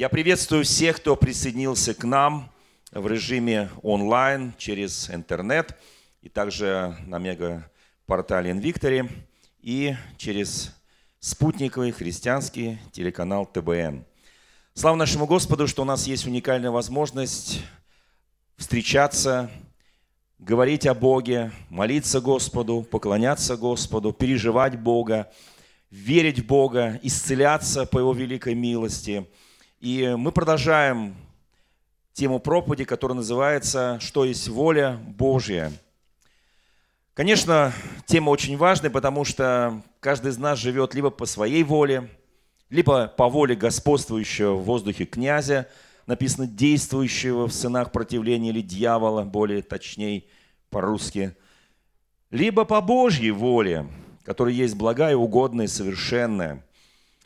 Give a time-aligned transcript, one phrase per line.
[0.00, 2.50] Я приветствую всех, кто присоединился к нам
[2.90, 5.78] в режиме онлайн через интернет
[6.22, 9.10] и также на мега-портале Инвикторе
[9.60, 10.74] и через
[11.18, 14.06] спутниковый христианский телеканал ТБН.
[14.72, 17.62] Слава нашему Господу, что у нас есть уникальная возможность
[18.56, 19.50] встречаться,
[20.38, 25.30] говорить о Боге, молиться Господу, поклоняться Господу, переживать Бога,
[25.90, 29.28] верить в Бога, исцеляться по Его великой милости–
[29.80, 31.16] и мы продолжаем
[32.12, 35.72] тему проповеди, которая называется «Что есть воля Божья?».
[37.14, 37.72] Конечно,
[38.04, 42.10] тема очень важная, потому что каждый из нас живет либо по своей воле,
[42.68, 45.66] либо по воле господствующего в воздухе князя,
[46.06, 50.24] написано действующего в сынах противления или дьявола, более точнее
[50.68, 51.34] по-русски,
[52.30, 53.86] либо по Божьей воле,
[54.24, 56.62] которая есть благая, угодная совершенная–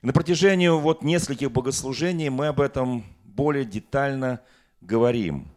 [0.04, 4.42] на протяжении вот нескольких богослужений мы об этом более детально
[4.82, 5.48] говорим.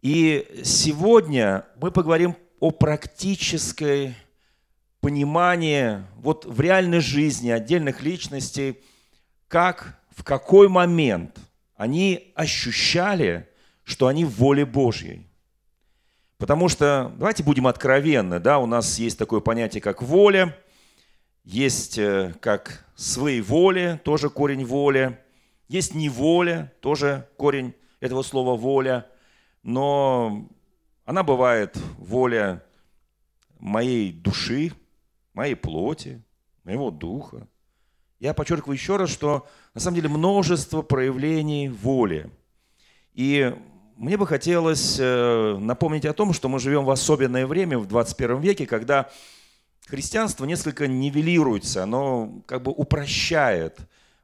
[0.00, 4.14] И сегодня мы поговорим о практической
[5.02, 8.80] понимании вот в реальной жизни отдельных личностей,
[9.46, 11.38] как, в какой момент
[11.76, 13.46] они ощущали,
[13.84, 15.26] что они в воле Божьей.
[16.38, 20.56] Потому что, давайте будем откровенны, да, у нас есть такое понятие, как воля–
[21.44, 25.18] есть э, как своей воли, тоже корень воли.
[25.68, 29.06] Есть неволя, тоже корень этого слова воля.
[29.62, 30.48] Но
[31.04, 32.62] она бывает воля
[33.58, 34.72] моей души,
[35.34, 36.22] моей плоти,
[36.64, 37.46] моего духа.
[38.18, 42.30] Я подчеркиваю еще раз, что на самом деле множество проявлений воли.
[43.14, 43.54] И
[43.96, 48.40] мне бы хотелось э, напомнить о том, что мы живем в особенное время, в 21
[48.40, 49.10] веке, когда
[49.90, 53.78] христианство несколько нивелируется, оно как бы упрощает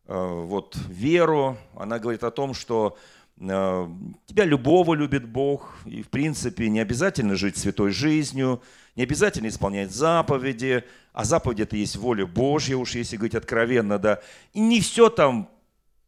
[0.07, 1.59] э, вот, веру.
[1.75, 2.97] Она говорит о том, что
[3.41, 3.89] э,
[4.27, 8.63] тебя любого любит Бог, и в принципе не обязательно жить святой жизнью,
[8.95, 14.21] не обязательно исполнять заповеди, а заповеди это есть воля Божья, уж если говорить откровенно, да.
[14.55, 15.51] И не все там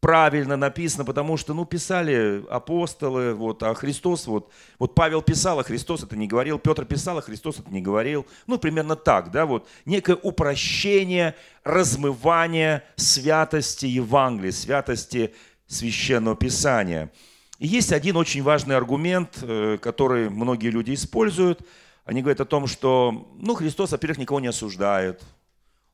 [0.01, 5.65] правильно написано, потому что, ну, писали апостолы, вот, а Христос, вот, вот Павел писал, а
[5.65, 8.27] Христос это не говорил, Петр писал, а Христос это не говорил.
[8.47, 15.35] Ну, примерно так, да, вот, некое упрощение, размывание святости Евангелия, святости
[15.67, 17.11] Священного Писания.
[17.59, 21.61] И есть один очень важный аргумент, э, который многие люди используют.
[22.05, 25.23] Они говорят о том, что, ну, Христос, во-первых, никого не осуждает.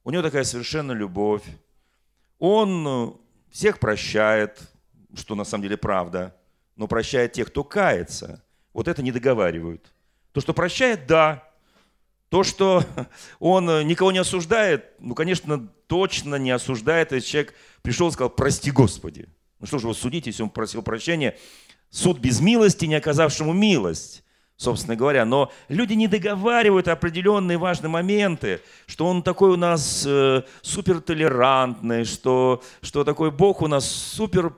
[0.05, 1.43] У него такая совершенная любовь.
[2.39, 3.19] Он
[3.55, 4.61] всех прощает,
[5.15, 6.35] что на самом деле правда,
[6.75, 8.43] но прощает тех, кто кается.
[8.73, 9.93] Вот это не договаривают.
[10.33, 11.49] То, что прощает, да.
[12.31, 12.85] То, что
[13.39, 18.73] он никого не осуждает, ну, конечно, точно не осуждает, если человек пришел и сказал, прости
[18.73, 19.29] Господи.
[19.61, 21.39] Ну что же его судить, если он просил прощения?
[21.91, 24.24] Суд без милости, не оказавшему милость
[24.57, 25.25] собственно говоря.
[25.25, 32.63] Но люди не договаривают определенные важные моменты, что он такой у нас э, супертолерантный, что,
[32.81, 34.55] что такой Бог у нас супер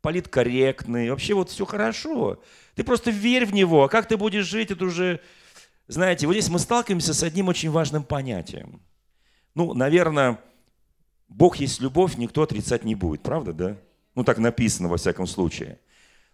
[0.00, 1.10] политкорректный.
[1.10, 2.40] Вообще вот все хорошо.
[2.74, 3.84] Ты просто верь в Него.
[3.84, 5.20] А как ты будешь жить, это уже...
[5.88, 8.80] Знаете, вот здесь мы сталкиваемся с одним очень важным понятием.
[9.54, 10.38] Ну, наверное,
[11.28, 13.76] Бог есть любовь, никто отрицать не будет, правда, да?
[14.14, 15.78] Ну, так написано во всяком случае.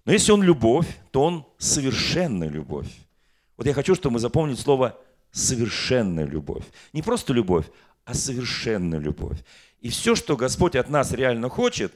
[0.05, 2.89] Но если он любовь, то он совершенная любовь.
[3.57, 4.99] Вот я хочу, чтобы мы запомнили слово
[5.31, 6.65] совершенная любовь.
[6.93, 7.67] Не просто любовь,
[8.05, 9.39] а совершенная любовь.
[9.81, 11.93] И все, что Господь от нас реально хочет,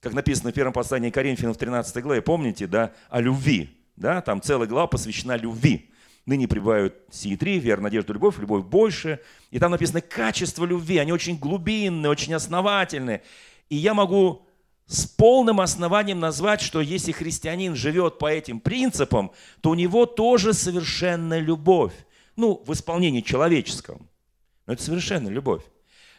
[0.00, 3.70] как написано в первом послании Коринфянам в 13 главе, помните, да, о любви.
[3.96, 5.90] Да, там целая глава посвящена любви.
[6.26, 9.20] Ныне прибывают сии три, вера, надежда, любовь, любовь больше.
[9.50, 13.22] И там написано качество любви, они очень глубинные, очень основательные.
[13.68, 14.45] И я могу
[14.86, 20.52] с полным основанием назвать, что если христианин живет по этим принципам, то у него тоже
[20.52, 21.92] совершенная любовь.
[22.36, 24.08] Ну, в исполнении человеческом.
[24.66, 25.62] Но это совершенная любовь.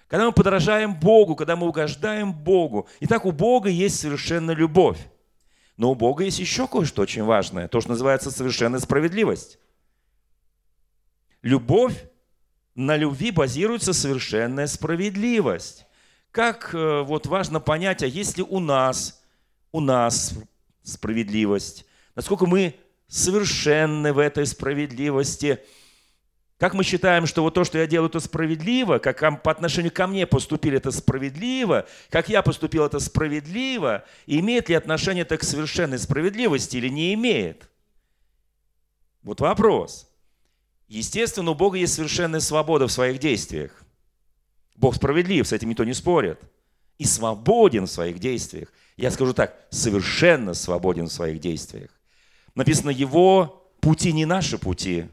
[0.07, 2.87] Когда мы подражаем Богу, когда мы угождаем Богу.
[2.99, 4.99] И так у Бога есть совершенная любовь.
[5.77, 7.67] Но у Бога есть еще кое-что очень важное.
[7.67, 9.59] То, что называется совершенная справедливость.
[11.41, 12.09] Любовь,
[12.75, 15.86] на любви базируется совершенная справедливость
[16.37, 19.23] как э, вот важно понять, а есть ли у нас,
[19.71, 20.35] у нас
[20.83, 22.75] справедливость, насколько мы
[23.07, 25.59] совершенны в этой справедливости,
[26.59, 30.05] как мы считаем, что вот то, что я делаю, это справедливо, как по отношению ко
[30.05, 35.43] мне поступили, это справедливо, как я поступил, это справедливо, и имеет ли отношение это к
[35.43, 37.67] совершенной справедливости или не имеет?
[39.23, 40.07] Вот вопрос.
[40.87, 43.86] Естественно, у Бога есть совершенная свобода в своих действиях.
[44.77, 46.39] Бог справедлив, с этим никто не спорит.
[46.97, 48.71] И свободен в своих действиях.
[48.95, 51.91] Я скажу так, совершенно свободен в своих действиях.
[52.55, 55.05] Написано, его пути не наши пути.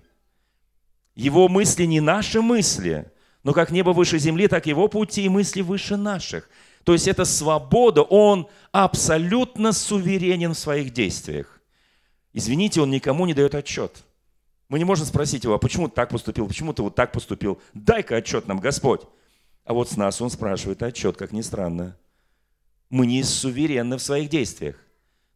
[1.15, 3.11] Его мысли не наши мысли.
[3.43, 6.49] Но как небо выше земли, так его пути и мысли выше наших.
[6.85, 11.61] То есть это свобода, он абсолютно суверенен в своих действиях.
[12.33, 14.05] Извините, он никому не дает отчет.
[14.69, 17.61] Мы не можем спросить его, а почему ты так поступил, почему ты вот так поступил.
[17.75, 19.03] Дай-ка отчет нам, Господь.
[19.65, 21.97] А вот с нас он спрашивает отчет, как ни странно.
[22.91, 24.77] Мы не суверенны в своих действиях.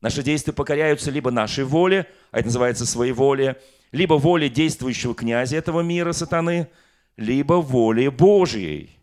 [0.00, 3.56] Наши действия покоряются либо нашей воле, а это называется своеволие,
[3.90, 6.68] либо воле действующего князя этого мира, сатаны,
[7.16, 8.98] либо воле Божьей.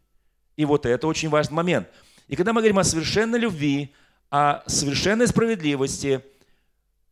[0.56, 1.90] И вот это очень важный момент.
[2.28, 3.94] И когда мы говорим о совершенной любви,
[4.30, 6.22] о совершенной справедливости,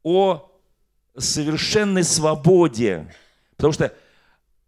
[0.01, 0.49] о
[1.17, 3.13] совершенной свободе,
[3.57, 3.93] потому что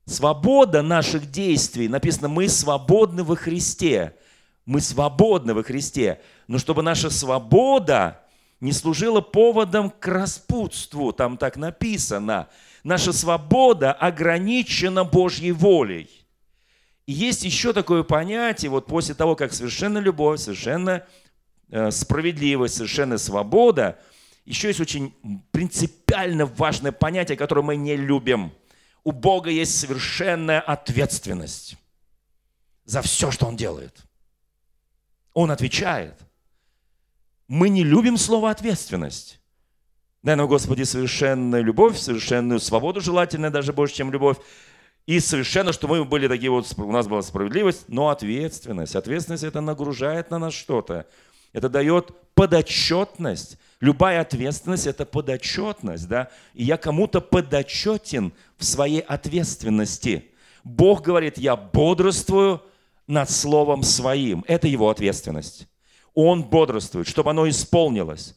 [0.05, 4.15] свобода наших действий, написано, мы свободны во Христе,
[4.65, 8.21] мы свободны во Христе, но чтобы наша свобода
[8.59, 12.47] не служила поводом к распутству, там так написано.
[12.83, 16.09] Наша свобода ограничена Божьей волей.
[17.05, 21.05] И есть еще такое понятие, вот после того, как совершенно любовь, совершенно
[21.69, 23.99] э, справедливость, совершенно свобода,
[24.45, 25.13] еще есть очень
[25.51, 28.51] принципиально важное понятие, которое мы не любим.
[29.05, 31.77] У Бога есть совершенная ответственность
[32.83, 34.03] за все, что Он делает.
[35.33, 36.19] Он отвечает–
[37.47, 39.39] мы не любим слово «ответственность».
[40.23, 44.37] Дай нам, Господи, совершенную любовь, совершенную свободу, желательно даже больше, чем любовь.
[45.05, 48.95] И совершенно, что мы были такие вот, у нас была справедливость, но ответственность.
[48.95, 51.05] Ответственность это нагружает на нас что-то.
[51.53, 53.59] Это дает подотчетность.
[53.79, 56.29] Любая ответственность– это подотчетность, да?
[56.53, 60.31] И я кому-то подотчетен в своей ответственности.
[60.63, 62.61] Бог говорит, я бодрствую
[63.07, 64.43] над словом своим.
[64.47, 65.67] Это его ответственность.
[66.13, 68.35] Он бодрствует, чтобы оно исполнилось.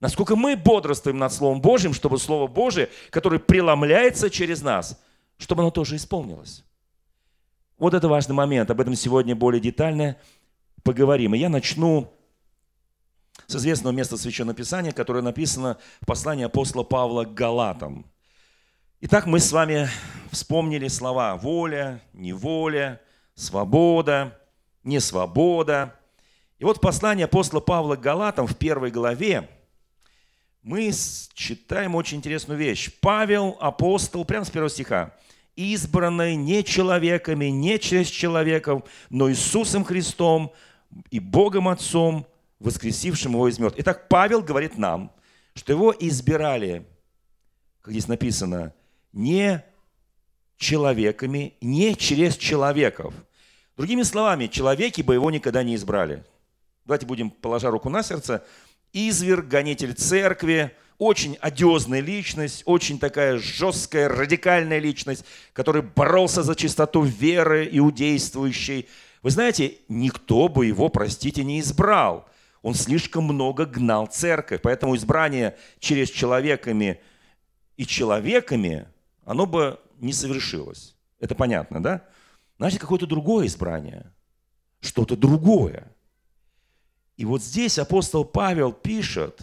[0.00, 4.98] Насколько мы бодрствуем над Словом Божьим, чтобы Слово Божие, которое преломляется через нас,
[5.36, 6.64] чтобы оно тоже исполнилось.
[7.78, 8.70] Вот это важный момент.
[8.70, 10.16] Об этом сегодня более детально
[10.82, 11.34] поговорим.
[11.34, 12.12] И я начну
[13.50, 18.06] с известного места Священного Писания, которое написано в послании апостола Павла к Галатам.
[19.00, 19.88] Итак, мы с вами
[20.30, 23.00] вспомнили слова воля, неволя,
[23.34, 24.38] свобода,
[24.84, 25.94] несвобода–
[26.60, 29.48] и вот послание апостола Павла к Галатам в первой главе
[30.62, 30.92] мы
[31.32, 32.90] читаем очень интересную вещь.
[33.00, 35.16] Павел, апостол, прямо с первого стиха,
[35.56, 40.52] избранный не человеками, не через человеков, но Иисусом Христом
[41.10, 42.26] и Богом Отцом,
[42.60, 43.80] воскресившим его из мертвых.
[43.80, 45.10] Итак, Павел говорит нам,
[45.54, 46.86] что его избирали,
[47.80, 48.74] как здесь написано,
[49.12, 49.64] не
[50.56, 53.14] человеками, не через человеков.
[53.76, 56.22] Другими словами, человеки бы его никогда не избрали.
[56.84, 58.44] Давайте будем, положа руку на сердце,
[58.92, 65.24] изверг, гонитель церкви, очень одиозная личность, очень такая жесткая, радикальная личность,
[65.54, 68.86] который боролся за чистоту веры иудействующей.
[69.22, 72.28] Вы знаете, никто бы его, простите, не избрал.
[72.62, 74.60] Он слишком много гнал церковь.
[74.62, 77.00] Поэтому избрание через человеками
[77.76, 78.86] и человеками,
[79.24, 80.96] оно бы не совершилось.
[81.18, 82.04] Это понятно, да?
[82.58, 84.12] Значит, какое-то другое избрание.
[84.80, 85.90] Что-то другое.
[87.16, 89.40] И вот здесь апостол Павел пишет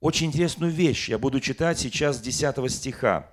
[0.00, 1.08] очень интересную вещь.
[1.08, 3.32] Я буду читать сейчас с 10 стиха.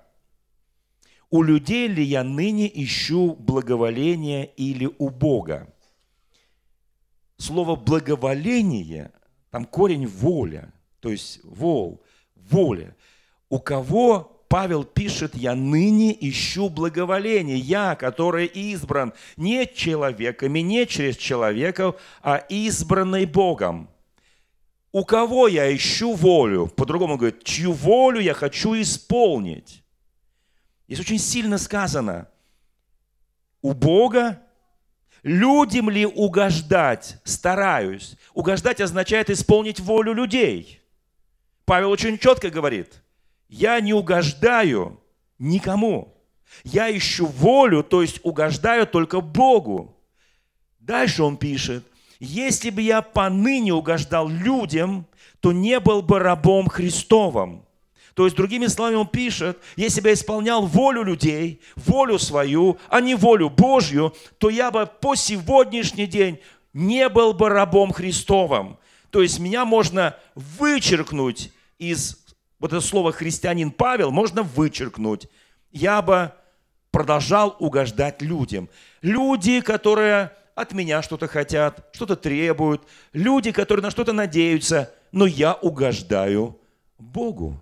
[1.30, 5.73] «У людей ли я ныне ищу благоволение или у Бога?»
[7.36, 9.10] Слово «благоволение»
[9.50, 12.02] там корень «воля», то есть «вол»,
[12.34, 12.96] «воля».
[13.48, 21.16] У кого Павел пишет, я ныне ищу благоволение, я, который избран не человеками, не через
[21.16, 23.90] человеков, а избранный Богом.
[24.92, 26.68] У кого я ищу волю?
[26.68, 29.82] По-другому говорит, чью волю я хочу исполнить.
[30.86, 32.28] Здесь очень сильно сказано,
[33.60, 34.40] у Бога
[35.24, 38.16] людям ли угождать, стараюсь.
[38.32, 40.80] Угождать означает исполнить волю людей.
[41.64, 42.92] Павел очень четко говорит–
[43.48, 45.00] я не угождаю
[45.38, 46.12] никому.
[46.64, 49.96] Я ищу волю, то есть угождаю только Богу.
[50.80, 51.84] Дальше он пишет,
[52.18, 55.06] если бы я поныне угождал людям,
[55.38, 57.64] то не был бы рабом Христовым.
[58.14, 63.00] То есть, другими словами, он пишет, если бы я исполнял волю людей, волю свою, а
[63.00, 66.38] не волю Божью, то я бы по сегодняшний день
[66.72, 68.78] не был бы рабом Христовым.
[69.10, 72.24] То есть, меня можно вычеркнуть из
[72.64, 75.28] вот это слово «христианин Павел» можно вычеркнуть.
[75.70, 76.32] Я бы
[76.90, 78.70] продолжал угождать людям.
[79.02, 85.52] Люди, которые от меня что-то хотят, что-то требуют, люди, которые на что-то надеются, но я
[85.52, 86.58] угождаю
[86.98, 87.60] Богу.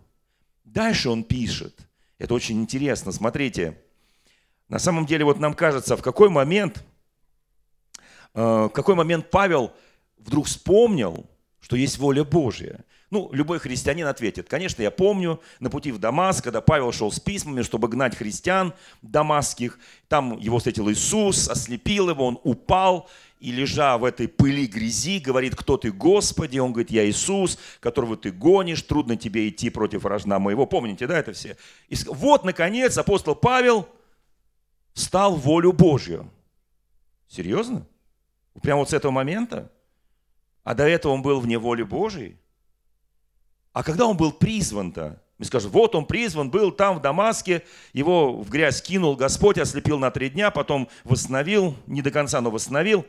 [0.73, 1.79] Дальше он пишет.
[2.19, 3.13] Это очень интересно.
[3.13, 3.79] Смотрите,
[4.69, 6.83] на самом деле вот нам кажется, в какой момент,
[8.35, 9.73] э, в какой момент Павел
[10.17, 11.27] вдруг вспомнил,
[11.61, 12.87] что есть воля Божья.
[13.11, 17.21] Ну, любой христианин ответит, конечно, я помню, на пути в Дамаск, когда Павел шел с
[17.21, 23.11] письмами, чтобы гнать христиан дамасских, там его встретил Иисус, ослепил его, он упал,
[23.43, 26.61] и лежа в этой пыли грязи, говорит, кто ты, Господи?
[26.61, 30.65] Он говорит, я Иисус, которого ты гонишь, трудно тебе идти против рожна моего.
[30.65, 31.57] Помните, да, это все?
[31.89, 33.89] И вот, наконец, апостол Павел
[34.95, 36.31] стал волю Божью.
[37.27, 37.85] Серьезно?
[38.63, 39.73] Прямо вот с этого момента?
[40.63, 42.39] А до этого он был вне воли Божьей?
[43.73, 45.21] А когда он был призван-то?
[45.39, 49.99] Мы скажем, вот он призван, был там, в Дамаске, его в грязь кинул Господь, ослепил
[49.99, 53.05] на три дня, потом восстановил, не до конца, но восстановил.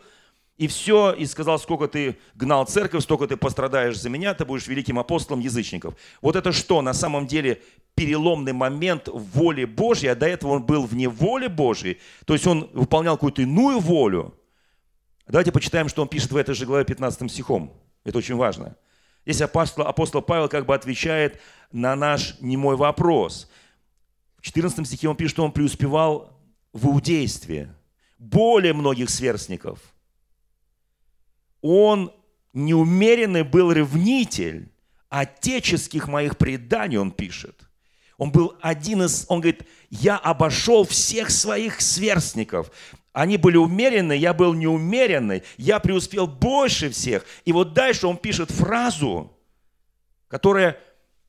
[0.58, 4.68] И все, и сказал, сколько ты гнал церковь, столько ты пострадаешь за меня, ты будешь
[4.68, 5.96] великим апостолом язычников.
[6.22, 7.62] Вот это что, на самом деле,
[7.96, 12.46] переломный момент в воле Божьей, а до этого он был вне воли Божьей, то есть
[12.46, 14.36] он выполнял какую-то иную волю.
[15.28, 17.74] Давайте почитаем, что он пишет в этой же главе 15 стихом.
[18.04, 18.76] Это очень важно.
[19.26, 21.40] Здесь апостол, апостол Павел как бы отвечает
[21.72, 23.50] на наш немой вопрос.
[24.38, 26.38] В 14 стихе он пишет, что он преуспевал
[26.74, 27.74] в иудействе.
[28.20, 29.80] Более многих сверстников.
[31.64, 32.12] Он
[32.52, 34.70] неумеренный был ревнитель
[35.10, 37.68] отеческих моих преданий, он пишет.
[38.18, 42.70] Он был один из, он говорит, я обошел всех своих сверстников.
[43.14, 47.26] Они были умеренные, я был неумеренный, я преуспел больше всех.
[47.46, 49.32] И вот дальше он пишет фразу,
[50.28, 50.78] которая,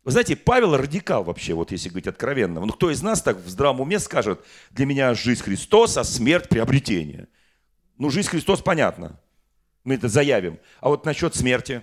[0.03, 2.61] вы знаете, Павел радикал вообще, вот если говорить откровенно.
[2.61, 6.49] Ну, кто из нас так в здравом уме скажет, для меня жизнь Христос, а смерть
[6.49, 7.29] приобретение.
[7.99, 9.21] Ну, жизнь Христос понятно,
[9.85, 10.59] мы это заявим.
[10.81, 11.83] А вот насчет смерти,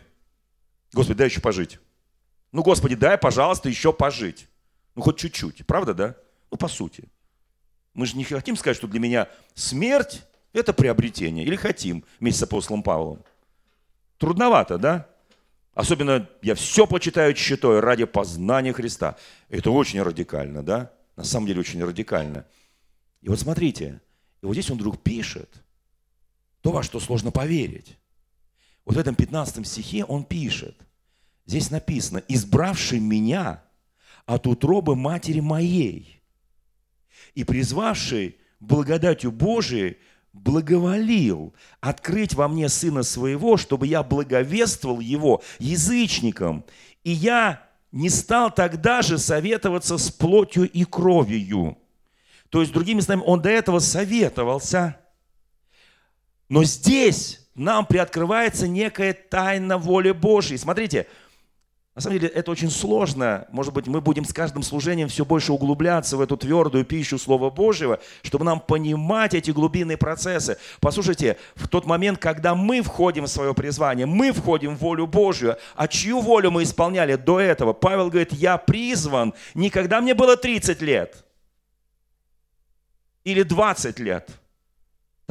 [0.94, 1.80] Господи, дай еще пожить.
[2.52, 4.48] Ну, Господи, дай, пожалуйста, еще пожить.
[4.96, 6.16] Ну, хоть чуть-чуть, правда, да?
[6.50, 7.06] Ну, по сути.
[7.94, 11.46] Мы же не хотим сказать, что для меня смерть– это приобретение.
[11.46, 13.24] Или хотим вместе с апостолом Павлом.
[14.18, 15.08] Трудновато, да?
[15.74, 19.16] Особенно я все почитаю читаю ради познания Христа.
[19.48, 20.92] Это очень радикально, да?
[21.16, 22.46] На самом деле очень радикально.
[23.22, 24.02] И вот смотрите,
[24.42, 25.50] и вот здесь он вдруг пишет
[26.62, 27.98] то, во что сложно поверить.
[28.86, 30.76] Вот в этом 15 стихе он пишет,
[31.46, 33.64] здесь написано, «Избравший меня
[34.26, 36.22] от утробы матери моей»
[37.34, 39.98] и призвавший благодатью Божией
[40.34, 46.66] благоволил открыть во мне Сына Своего, чтобы я благовествовал Его язычникам.
[47.04, 51.78] И я не стал тогда же советоваться с плотью и кровью.
[52.50, 55.01] То есть, другими словами, он до этого советовался.
[56.52, 60.58] Но здесь нам приоткрывается некая тайна воли Божьей.
[60.58, 61.08] Смотрите,
[61.96, 63.48] на самом деле это очень сложно.
[63.54, 67.50] Может быть, мы будем с каждым служением все больше углубляться в эту твердую пищу Слова
[67.50, 70.58] Божьего, чтобы нам понимать эти глубинные процессы.
[70.82, 75.56] Послушайте, в тот момент, когда мы входим в свое призвание, мы входим в волю Божью,
[75.78, 77.72] а чью волю мы исполняли до этого?
[77.72, 81.24] Павел говорит, я призван, никогда мне было 30 лет
[83.24, 84.32] или 20 лет–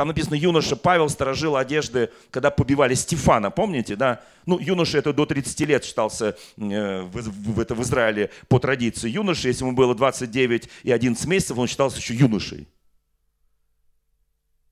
[0.00, 4.22] там написано, юноша Павел сторожил одежды, когда побивали Стефана, помните, да?
[4.46, 9.10] Ну, юноша это до 30 лет считался э, в, в, это в Израиле по традиции.
[9.10, 12.66] Юноша, если ему было 29 и 11 месяцев, он считался еще юношей.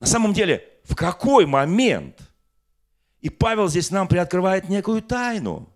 [0.00, 2.18] На самом деле, в какой момент?
[3.20, 5.68] И Павел здесь нам приоткрывает некую тайну.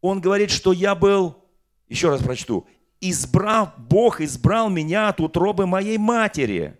[0.00, 1.44] Он говорит, что я был,
[1.88, 2.68] еще раз прочту,
[3.00, 6.76] избрав, Бог избрал меня от утробы моей матери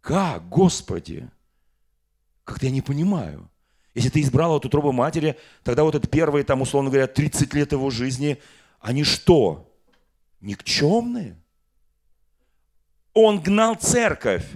[0.00, 1.28] как, Господи?
[2.44, 3.50] Как-то я не понимаю.
[3.94, 7.72] Если ты избрал эту трубу матери, тогда вот это первые, там, условно говоря, 30 лет
[7.72, 8.38] его жизни,
[8.80, 9.70] они что?
[10.40, 11.36] Никчемные?
[13.12, 14.46] Он гнал церковь.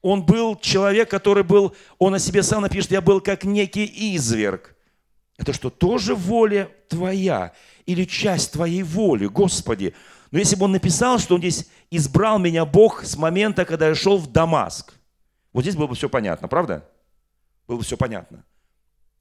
[0.00, 4.74] Он был человек, который был, он о себе сам напишет, я был как некий изверг.
[5.36, 7.52] Это что, тоже воля твоя
[7.84, 9.94] или часть твоей воли, Господи?
[10.30, 13.94] Но если бы он написал, что он здесь избрал меня Бог с момента, когда я
[13.94, 14.94] шел в Дамаск,
[15.52, 16.88] вот здесь было бы все понятно, правда?
[17.66, 18.44] Было бы все понятно.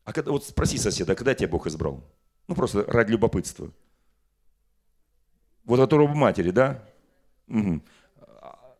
[0.03, 2.03] А когда, вот спроси соседа, когда тебя Бог избрал?
[2.47, 3.71] Ну, просто ради любопытства.
[5.65, 6.83] Вот от утробы матери, да?
[7.47, 7.81] Угу.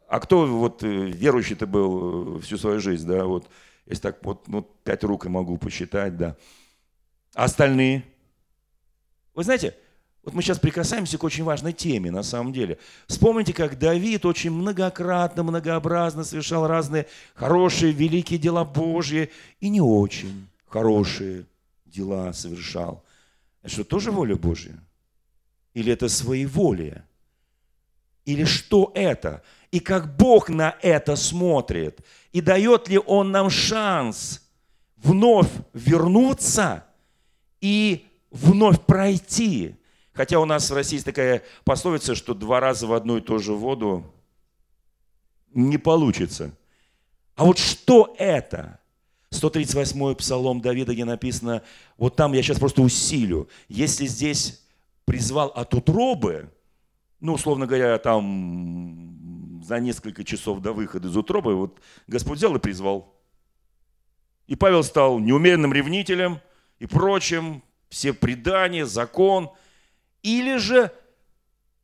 [0.07, 3.25] А кто вот э, верующий ты был э, всю свою жизнь, да?
[3.25, 3.47] Вот,
[3.85, 6.35] если так вот, ну, пять рук я могу посчитать, да.
[7.35, 8.03] А остальные?
[9.35, 9.77] Вы знаете,
[10.29, 12.77] вот мы сейчас прикасаемся к очень важной теме на самом деле.
[13.07, 20.47] Вспомните, как Давид очень многократно, многообразно совершал разные хорошие, великие дела Божьи и не очень
[20.67, 21.45] хорошие
[21.87, 23.03] дела совершал.
[23.63, 24.77] Это что, тоже воля Божья?
[25.73, 27.03] Или это своеволие?
[28.25, 29.41] Или что это?
[29.71, 32.01] И как Бог на это смотрит?
[32.33, 34.47] И дает ли Он нам шанс
[34.97, 36.85] вновь вернуться
[37.61, 39.78] и вновь пройти?
[40.13, 43.39] Хотя у нас в России есть такая пословица, что два раза в одну и ту
[43.39, 44.05] же воду
[45.53, 46.51] не получится.
[47.35, 48.79] А вот что это?
[49.31, 51.61] 138-й псалом Давида, где написано,
[51.97, 53.47] вот там я сейчас просто усилю.
[53.67, 54.65] Если здесь
[55.05, 56.49] призвал от утробы,
[57.19, 62.59] ну, условно говоря, там за несколько часов до выхода из утробы, вот Господь взял и
[62.59, 63.15] призвал.
[64.47, 66.39] И Павел стал неумеренным ревнителем
[66.79, 69.51] и прочим, все предания, закон.
[70.23, 70.91] Или же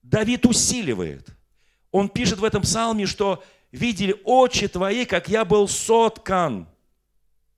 [0.04, 1.28] Давид усиливает.
[1.92, 6.68] Он пишет в этом псалме, что видели очи твои, как я был соткан.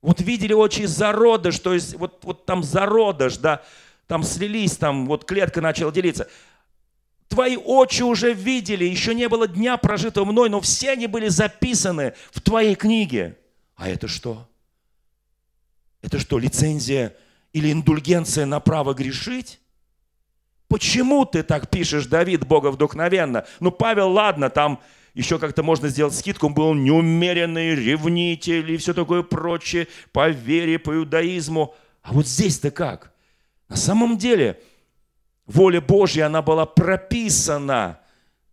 [0.01, 3.63] Вот видели очи зародыш, то есть вот, вот там зародыш, да,
[4.05, 6.29] там слились, там вот клетка начала делиться.
[7.27, 12.13] Твои очи уже видели, еще не было дня прожитого мной, но все они были записаны
[12.31, 13.37] в твоей книге.
[13.75, 14.47] А это что?
[16.01, 17.15] Это что, лицензия
[17.51, 19.59] или индульгенция на право грешить?
[20.67, 23.45] Почему ты так пишешь, Давид, Бога вдохновенно?
[23.59, 24.81] Ну, Павел, ладно, там
[25.13, 30.77] еще как-то можно сделать скидку, он был неумеренный ревнитель и все такое прочее, по вере,
[30.77, 31.73] по иудаизму.
[32.03, 33.13] А вот здесь-то как?
[33.69, 34.61] На самом деле,
[35.45, 37.99] воля Божья, она была прописана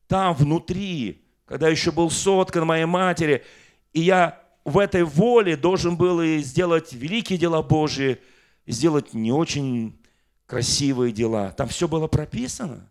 [0.07, 3.45] там внутри, когда еще был соткан моей матери.
[3.93, 8.21] И я в этой воле должен был и сделать великие дела Божьи,
[8.65, 9.99] и сделать не очень
[10.47, 11.53] красивые дела.
[11.53, 12.91] Там все было прописано.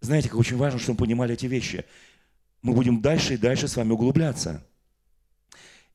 [0.00, 1.84] Знаете, как очень важно, чтобы мы понимали эти вещи.
[2.62, 4.66] Мы будем дальше и дальше с вами углубляться.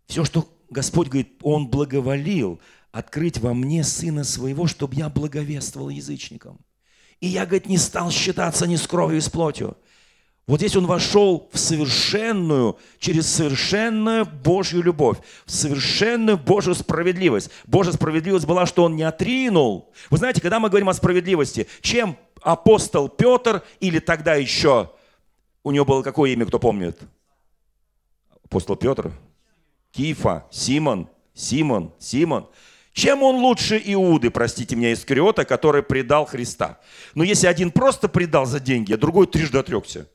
[0.07, 2.59] Все, что Господь говорит, Он благоволил
[2.91, 6.59] открыть во мне Сына Своего, чтобы я благовествовал язычникам.
[7.19, 9.77] И я, говорит, не стал считаться ни с кровью и с плотью.
[10.49, 17.51] Вот здесь он вошел в совершенную, через совершенную Божью любовь, в совершенную Божью справедливость.
[17.67, 19.91] Божья справедливость была, что он не отринул.
[20.09, 24.91] Вы знаете, когда мы говорим о справедливости, чем апостол Петр или тогда еще,
[25.63, 26.99] у него было какое имя, кто помнит?
[28.43, 29.11] Апостол Петр?
[29.91, 32.49] Кифа, Симон, Симон, Симон.
[32.91, 36.79] Чем он лучше Иуды, простите меня, Искариота, который предал Христа?
[37.13, 40.07] Но если один просто предал за деньги, а другой трижды отрекся.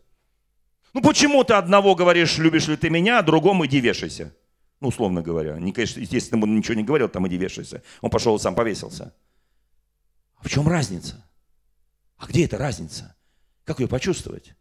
[0.95, 4.33] Ну почему ты одного говоришь, любишь ли ты меня, а другому иди вешайся?
[4.81, 5.59] Ну, условно говоря.
[5.59, 7.83] Не, конечно, естественно, ему ничего не говорил, там иди вешайся.
[8.01, 9.13] Он пошел и сам повесился.
[10.37, 11.29] А в чем разница?
[12.17, 13.17] А где эта разница?
[13.65, 14.55] Как ее почувствовать?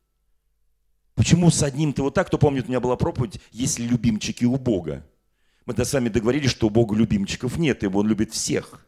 [1.13, 4.57] Почему с одним ты вот так, кто помнит, у меня была проповедь, есть любимчики у
[4.57, 5.05] Бога?
[5.65, 8.85] Мы -то с вами договорились, что у Бога любимчиков нет, и Он любит всех.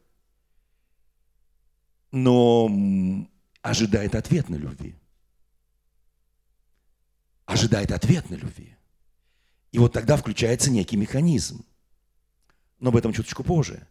[2.11, 2.71] Но
[3.61, 4.95] ожидает ответ на любви.
[7.45, 8.75] Ожидает ответ на любви.
[9.71, 11.65] И вот тогда включается некий механизм.
[12.79, 13.87] Но об этом чуточку позже.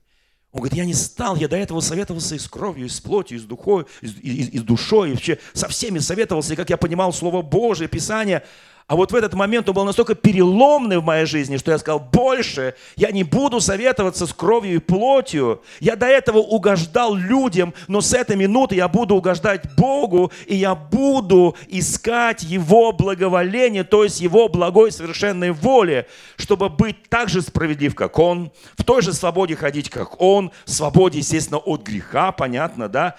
[0.52, 3.38] Он говорит, я не стал, я до этого советовался и с кровью, и с плотью,
[3.38, 6.70] и с, духой, и, и, и с душой, и вообще со всеми советовался, и как
[6.70, 8.44] я понимал Слово Божие, Писание–
[8.86, 12.00] а вот в этот момент он был настолько переломный в моей жизни, что я сказал,
[12.00, 15.62] больше я не буду советоваться с кровью и плотью.
[15.80, 20.74] Я до этого угождал людям, но с этой минуты я буду угождать Богу, и я
[20.74, 27.94] буду искать Его благоволение, то есть Его благой совершенной воли, чтобы быть так же справедлив,
[27.94, 32.90] как Он, в той же свободе ходить, как Он, в свободе, естественно, от греха, понятно,
[32.90, 33.16] да,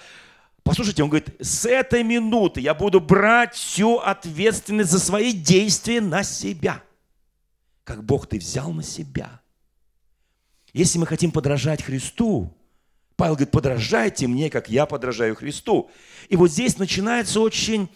[0.66, 6.24] Послушайте, он говорит, с этой минуты я буду брать всю ответственность за свои действия на
[6.24, 6.82] себя.
[7.84, 9.40] Как Бог ты взял на себя.
[10.72, 12.52] Если мы хотим подражать Христу,
[13.14, 15.88] Павел говорит, подражайте мне, как я подражаю Христу.
[16.28, 17.88] И вот здесь начинается очень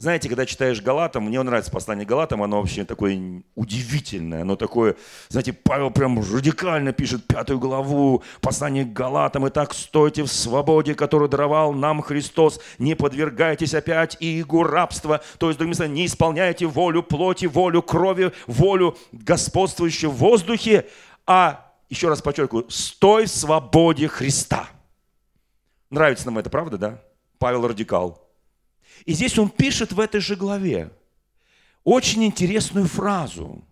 [0.00, 4.94] знаете, когда читаешь Галатам, мне нравится послание Галатам, оно вообще такое удивительное, оно такое,
[5.28, 11.28] знаете, Павел прям радикально пишет пятую главу послание Галатам, и так стойте в свободе, которую
[11.28, 17.02] даровал нам Христос, не подвергайтесь опять игу рабства, то есть, другими словами, не исполняйте волю
[17.02, 20.86] плоти, волю крови, волю господствующую в воздухе,
[21.26, 24.68] а, еще раз подчеркиваю, стой в свободе Христа.
[25.90, 27.02] Нравится нам это, правда, да?
[27.40, 28.27] Павел радикал.
[29.04, 30.90] И здесь он пишет в этой же главе
[31.84, 33.64] очень интересную фразу.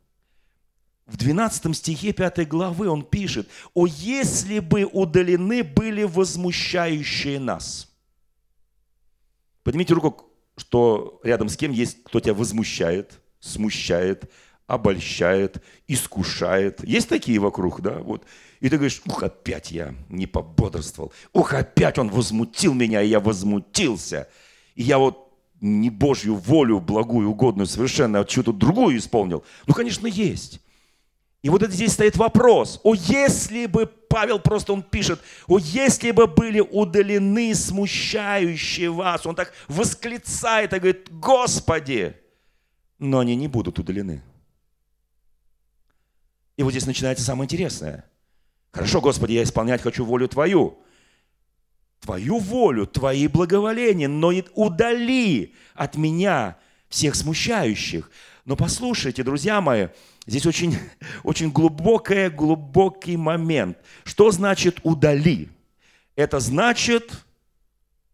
[1.06, 7.92] В 12 стихе 5 главы он пишет, «О, если бы удалены были возмущающие нас».
[9.62, 14.30] Поднимите руку, что рядом с кем есть, кто тебя возмущает, смущает,
[14.66, 16.82] обольщает, искушает.
[16.82, 17.98] Есть такие вокруг, да?
[17.98, 18.24] Вот.
[18.60, 21.12] И ты говоришь, ух, опять я не пободрствовал.
[21.32, 24.28] Ух, опять он возмутил меня, и я возмутился.
[24.76, 29.44] И я вот не Божью волю, благую, угодную, совершенно, а чью-то другую исполнил.
[29.66, 30.60] Ну, конечно, есть.
[31.42, 32.80] И вот это здесь стоит вопрос.
[32.82, 39.34] О, если бы, Павел просто он пишет, о, если бы были удалены смущающие вас, он
[39.34, 42.16] так восклицает и говорит, Господи,
[42.98, 44.22] но они не будут удалены.
[46.56, 48.04] И вот здесь начинается самое интересное.
[48.72, 50.78] Хорошо, Господи, я исполнять хочу волю Твою.
[52.00, 56.56] Твою волю, Твои благоволения, но удали от меня
[56.88, 58.11] всех смущающих.
[58.44, 59.88] Но послушайте, друзья мои,
[60.26, 60.78] здесь очень,
[61.24, 63.78] очень глубокий, глубокий момент.
[64.04, 65.48] Что значит удали?
[66.14, 67.11] Это значит,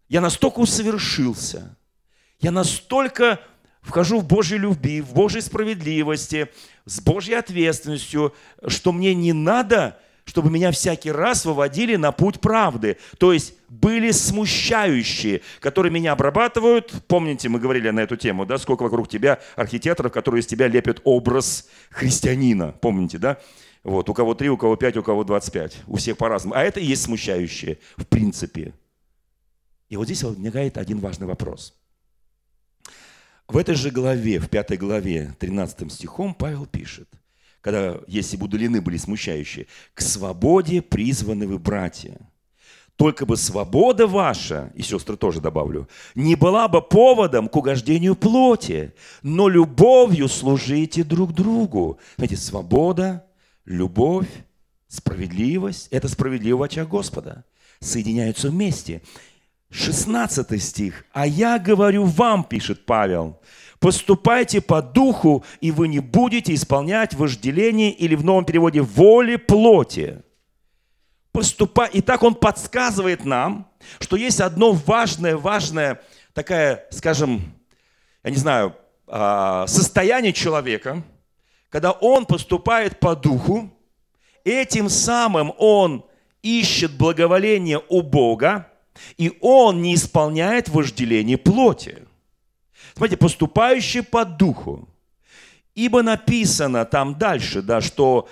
[0.09, 1.77] я настолько усовершился,
[2.41, 3.41] я настолько
[3.83, 6.49] вхожу в Божьей любви, в Божьей справедливости,
[6.85, 8.35] с Божьей ответственностью,
[8.67, 12.97] что мне не надо, чтобы меня всякий раз выводили на путь правды.
[13.19, 16.93] То есть были смущающие, которые меня обрабатывают.
[17.09, 21.01] Помните, мы говорили на эту тему, да, сколько вокруг тебя архитекторов, которые из тебя лепят
[21.05, 22.75] образ христианина.
[22.81, 23.39] Помните, да?
[23.85, 25.79] Вот, у кого три, у кого пять, у кого двадцать пять.
[25.87, 26.55] У всех по-разному.
[26.55, 28.75] А это и есть смущающие, в принципе.
[29.89, 31.75] И вот здесь возникает один важный вопрос–
[33.53, 37.09] в этой же главе, в пятой главе, 13 стихом Павел пишет,
[37.63, 42.19] когда, если бы удалены были смущающие, «К свободе призваны вы, братья».
[42.97, 48.93] Только бы свобода ваша, и сестры тоже добавлю, не была бы поводом к угождению плоти,
[49.23, 51.99] но любовью служите друг другу.
[52.17, 53.25] Знаете, свобода,
[53.65, 54.29] любовь,
[54.89, 57.45] справедливость– это справедливо в Господа.
[57.81, 59.01] Соединяются вместе.
[59.71, 61.05] 16 стих.
[61.13, 63.41] «А я говорю вам,– пишет Павел,–
[63.83, 70.23] поступайте по духу, и вы не будете исполнять вожделение или в новом переводе воли плоти».
[71.33, 71.91] Поступай.
[71.93, 73.67] И так он подсказывает нам,
[74.01, 76.01] что есть одно важное, важное,
[76.35, 77.43] такая, скажем,
[78.23, 81.03] я не знаю, а, состояние человека,
[81.71, 83.71] когда он поступает по духу,
[84.45, 86.05] этим самым он
[86.43, 88.69] ищет благоволение у Бога,
[89.17, 92.02] и он не исполняет вожделение плоти.
[92.95, 94.89] Смотрите, поступающий по духу.
[95.75, 98.29] Ибо написано там дальше, да, что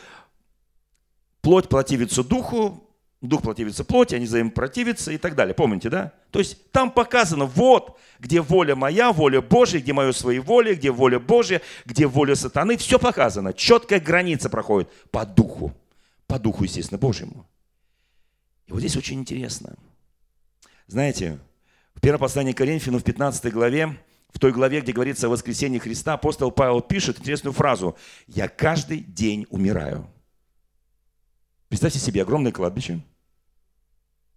[1.41, 2.87] плоть противится духу,
[3.23, 5.55] дух противится плоти, они взаимно противятся и так далее.
[5.55, 6.13] Помните, да?
[6.31, 11.19] То есть там показано, вот, где воля моя, воля Божья, где мое воли, где воля
[11.19, 13.55] Божья, где воля сатаны, все показано.
[13.55, 15.73] Четкая граница проходит по духу.
[16.27, 17.47] По духу, естественно, Божьему.
[18.67, 19.75] И вот здесь очень интересно–
[20.91, 21.39] знаете,
[21.95, 23.97] в первом послании Коринфяну в 15 главе,
[24.33, 29.01] в той главе, где говорится о воскресении Христа, апостол Павел пишет интересную фразу «Я каждый
[29.01, 30.09] день умираю».
[31.69, 33.01] Представьте себе огромное кладбище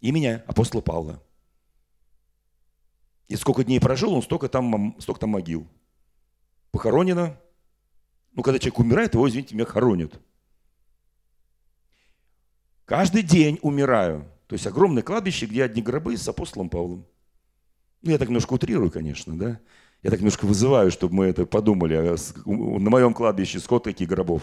[0.01, 1.23] и меня, апостола Павла.
[3.29, 5.65] И сколько дней прожил он, столько там, столько там могил.
[6.71, 7.39] Похоронено.
[8.33, 10.19] Ну, когда человек умирает, его, извините, меня хоронят.
[12.85, 14.29] Каждый день умираю.
[14.47, 17.05] То есть огромное кладбище, где одни гробы с апостолом Павлом.
[18.01, 19.59] Ну, я так немножко утрирую, конечно, да.
[20.03, 21.95] Я так немножко вызываю, чтобы мы это подумали.
[21.95, 24.41] А на моем кладбище сколько таких гробов?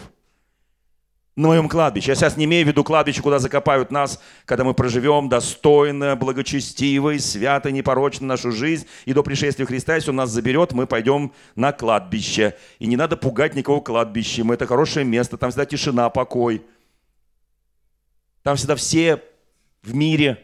[1.35, 2.09] На моем кладбище.
[2.11, 7.17] Я сейчас не имею в виду кладбище, куда закопают нас, когда мы проживем достойно, благочестиво
[7.19, 8.87] свято, непорочно нашу жизнь.
[9.05, 12.57] И до пришествия Христа, если Он нас заберет, мы пойдем на кладбище.
[12.79, 14.51] И не надо пугать никого кладбищем.
[14.51, 16.65] Это хорошее место, там всегда тишина, покой.
[18.41, 19.21] Там всегда все
[19.83, 20.43] в мире,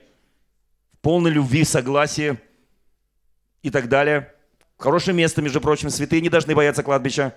[0.93, 2.37] в полной любви, согласии
[3.63, 4.31] и так далее.
[4.77, 7.35] Хорошее место, между прочим, святые не должны бояться кладбища.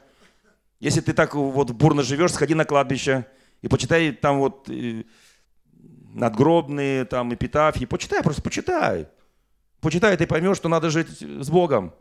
[0.78, 3.26] Если ты так вот бурно живешь, сходи на кладбище
[3.62, 5.04] и почитай там вот э,
[6.14, 7.86] надгробные там эпитафии.
[7.86, 9.08] Почитай, просто почитай.
[9.80, 11.94] Почитай, ты поймешь, что надо жить с Богом.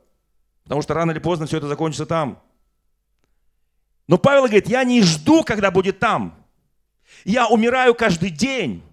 [0.64, 2.42] Потому что рано или поздно все это закончится там.
[4.08, 6.46] Но Павел говорит, я не жду, когда будет там.
[7.24, 8.84] Я умираю каждый день.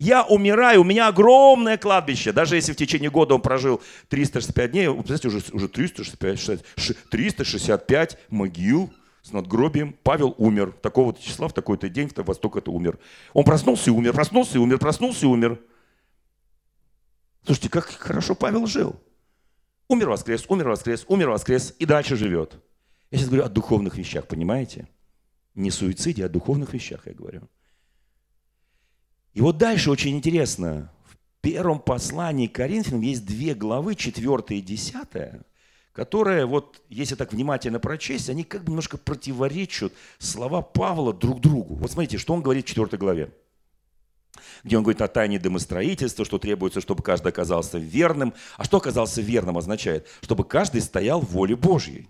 [0.00, 2.32] Я умираю, у меня огромное кладбище.
[2.32, 6.64] Даже если в течение года он прожил 365 дней, представляете, уже, уже 365,
[7.10, 9.94] 365 могил с надгробием.
[10.02, 10.72] Павел умер.
[10.80, 12.98] Такого числа в такой-то день, в восток это умер.
[13.34, 15.60] Он проснулся и умер, проснулся и умер, проснулся и умер.
[17.44, 18.98] Слушайте, как хорошо Павел жил.
[19.86, 22.54] Умер, воскрес, умер, воскрес, умер, воскрес и дальше живет.
[23.10, 24.88] Я сейчас говорю о духовных вещах, понимаете?
[25.54, 27.50] Не суициде, а о духовных вещах я говорю.
[29.34, 30.90] И вот дальше очень интересно.
[31.06, 34.94] В первом послании к Коринфянам есть две главы, 4 и 10,
[35.92, 41.76] которые, вот, если так внимательно прочесть, они как бы немножко противоречат слова Павла друг другу.
[41.76, 43.30] Вот смотрите, что он говорит в 4 главе
[44.64, 48.34] где он говорит о тайне домостроительства, что требуется, чтобы каждый оказался верным.
[48.56, 50.06] А что оказался верным означает?
[50.22, 52.08] Чтобы каждый стоял в воле Божьей.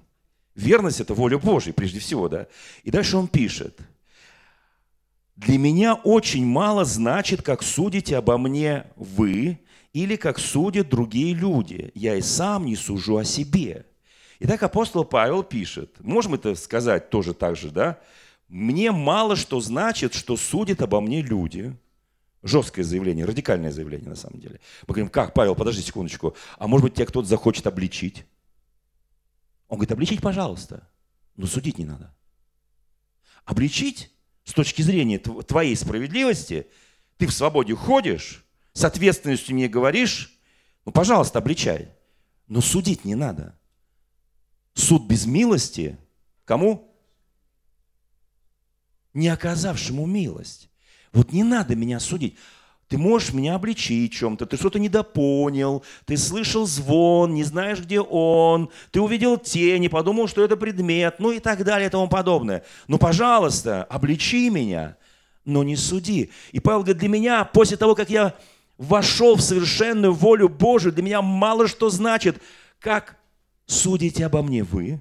[0.55, 2.49] Верность– это воля Божья, прежде всего, да?
[2.83, 3.79] И дальше он пишет.
[5.41, 9.59] «Для меня очень мало значит, как судите обо мне вы
[9.95, 11.91] или как судят другие люди.
[11.95, 13.87] Я и сам не сужу о себе».
[14.41, 17.99] Итак, апостол Павел пишет, можем это сказать тоже так же, да?
[18.49, 21.75] «Мне мало что значит, что судят обо мне люди,
[22.43, 24.61] Жесткое заявление, радикальное заявление на самом деле.
[24.87, 28.25] Мы говорим, как, Павел, подожди секундочку, а может быть тебя кто-то захочет обличить?
[29.69, 30.89] Он говорит, обличить, пожалуйста,
[31.37, 32.15] но судить не надо.
[33.45, 34.11] Обличить
[34.51, 36.67] с точки зрения твоей справедливости,
[37.19, 40.41] ты в свободе ходишь, с ответственностью мне говоришь,
[40.85, 41.91] ну, пожалуйста, обличай.
[42.49, 43.57] Но судить не надо.
[44.75, 45.99] Суд без милости
[46.45, 46.93] кому?
[49.15, 50.69] Не оказавшему милость.
[51.13, 52.37] Вот не надо меня судить.
[52.91, 58.69] Ты можешь меня обличить чем-то, ты что-то недопонял, ты слышал звон, не знаешь, где он,
[58.91, 62.65] ты увидел тени, подумал, что это предмет, ну и так далее и тому подобное.
[62.89, 64.97] Ну, пожалуйста, обличи меня,
[65.45, 66.33] но не суди.
[66.51, 68.35] И Павел говорит, для меня, после того, как я
[68.77, 72.43] вошел в совершенную волю Божию, для меня мало что значит,
[72.81, 73.15] как
[73.67, 75.01] судите обо мне вы,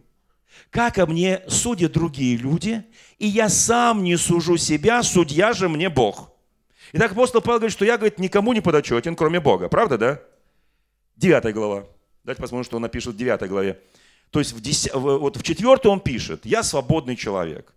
[0.69, 2.83] как о мне судят другие люди,
[3.17, 6.29] и я сам не сужу себя, судья же мне Бог.
[6.91, 9.69] Итак, апостол Павел говорит, что я, говорит, никому не подотчетен, кроме Бога.
[9.69, 10.21] Правда, да?
[11.15, 11.85] Девятая глава.
[12.23, 13.79] Давайте посмотрим, что он напишет в девятой главе.
[14.31, 17.73] То есть в, десят, вот в четвертой он пишет, я свободный человек.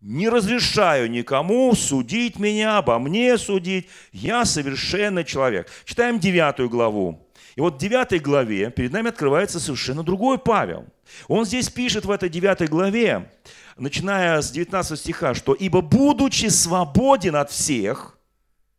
[0.00, 3.88] Не разрешаю никому судить меня, обо мне судить.
[4.12, 5.68] Я совершенный человек.
[5.84, 7.28] Читаем девятую главу.
[7.54, 10.86] И вот в девятой главе перед нами открывается совершенно другой Павел.
[11.28, 13.30] Он здесь пишет в этой девятой главе,
[13.76, 18.18] начиная с 19 стиха, что «Ибо будучи свободен от всех»,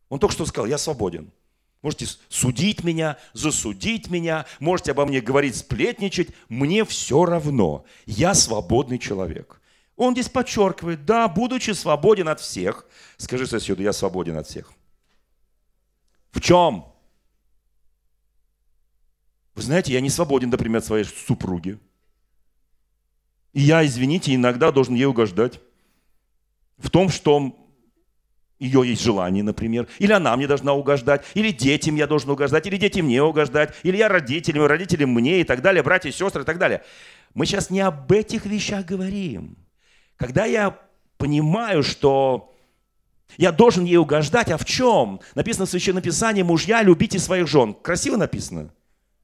[0.08, 1.32] он только что сказал, я свободен.
[1.82, 7.84] Можете судить меня, засудить меня, можете обо мне говорить, сплетничать, мне все равно.
[8.06, 9.60] Я свободный человек.
[9.96, 12.86] Он здесь подчеркивает, да, будучи свободен от всех,
[13.16, 14.72] скажи соседу, я свободен от всех.
[16.32, 16.86] В чем?
[19.54, 21.78] Вы знаете, я не свободен, например, от своей супруги.
[23.52, 25.60] И я, извините, иногда должен ей угождать.
[26.78, 27.54] В том, что
[28.64, 32.76] ее есть желание, например, или она мне должна угождать, или детям я должен угождать, или
[32.76, 36.58] дети мне угождать, или я родителям, родителям мне и так далее, братья сестры и так
[36.58, 36.82] далее.
[37.34, 39.56] Мы сейчас не об этих вещах говорим.
[40.16, 40.78] Когда я
[41.18, 42.54] понимаю, что
[43.36, 45.20] я должен ей угождать, а в чем?
[45.34, 47.74] Написано в Священном Писании, мужья, любите своих жен.
[47.74, 48.72] Красиво написано?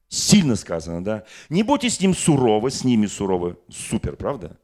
[0.09, 1.25] Сильно сказано, да?
[1.49, 3.57] Не будьте с ним суровы, с ними суровы.
[3.69, 4.59] Супер, правда?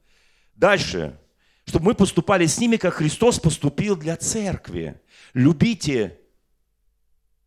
[0.56, 1.16] Дальше.
[1.66, 5.00] Чтобы мы поступали с ними, как Христос поступил для церкви.
[5.34, 6.18] Любите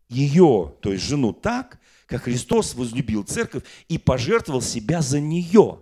[0.10, 5.80] ее, то есть жену, так, как Христос возлюбил церковь и пожертвовал себя за нее.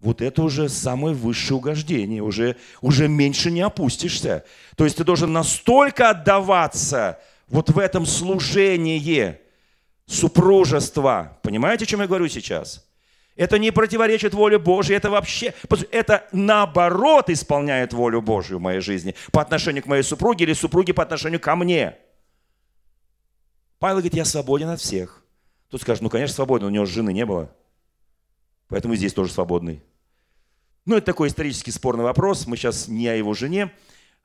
[0.00, 4.44] Вот это уже самое высшее угождение, уже, уже меньше не опустишься.
[4.76, 9.38] То есть ты должен настолько отдаваться вот в этом служении,
[10.06, 11.38] супружества.
[11.42, 12.86] Понимаете, о чем я говорю сейчас?
[13.36, 15.54] Это не противоречит воле Божьей, это вообще,
[15.90, 20.94] это наоборот исполняет волю Божью в моей жизни по отношению к моей супруге или супруге
[20.94, 21.98] по отношению ко мне.
[23.80, 25.24] Павел говорит, я свободен от всех.
[25.68, 27.50] Тут скажет, ну, конечно, свободен, у него жены не было.
[28.68, 29.82] Поэтому здесь тоже свободный.
[30.86, 32.46] Ну, это такой исторически спорный вопрос.
[32.46, 33.72] Мы сейчас не о его жене,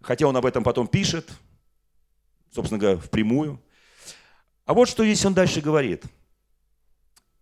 [0.02, 1.30] хотя он об этом потом пишет,
[2.54, 3.60] собственно говоря, впрямую.
[4.66, 6.04] А вот что здесь он дальше говорит.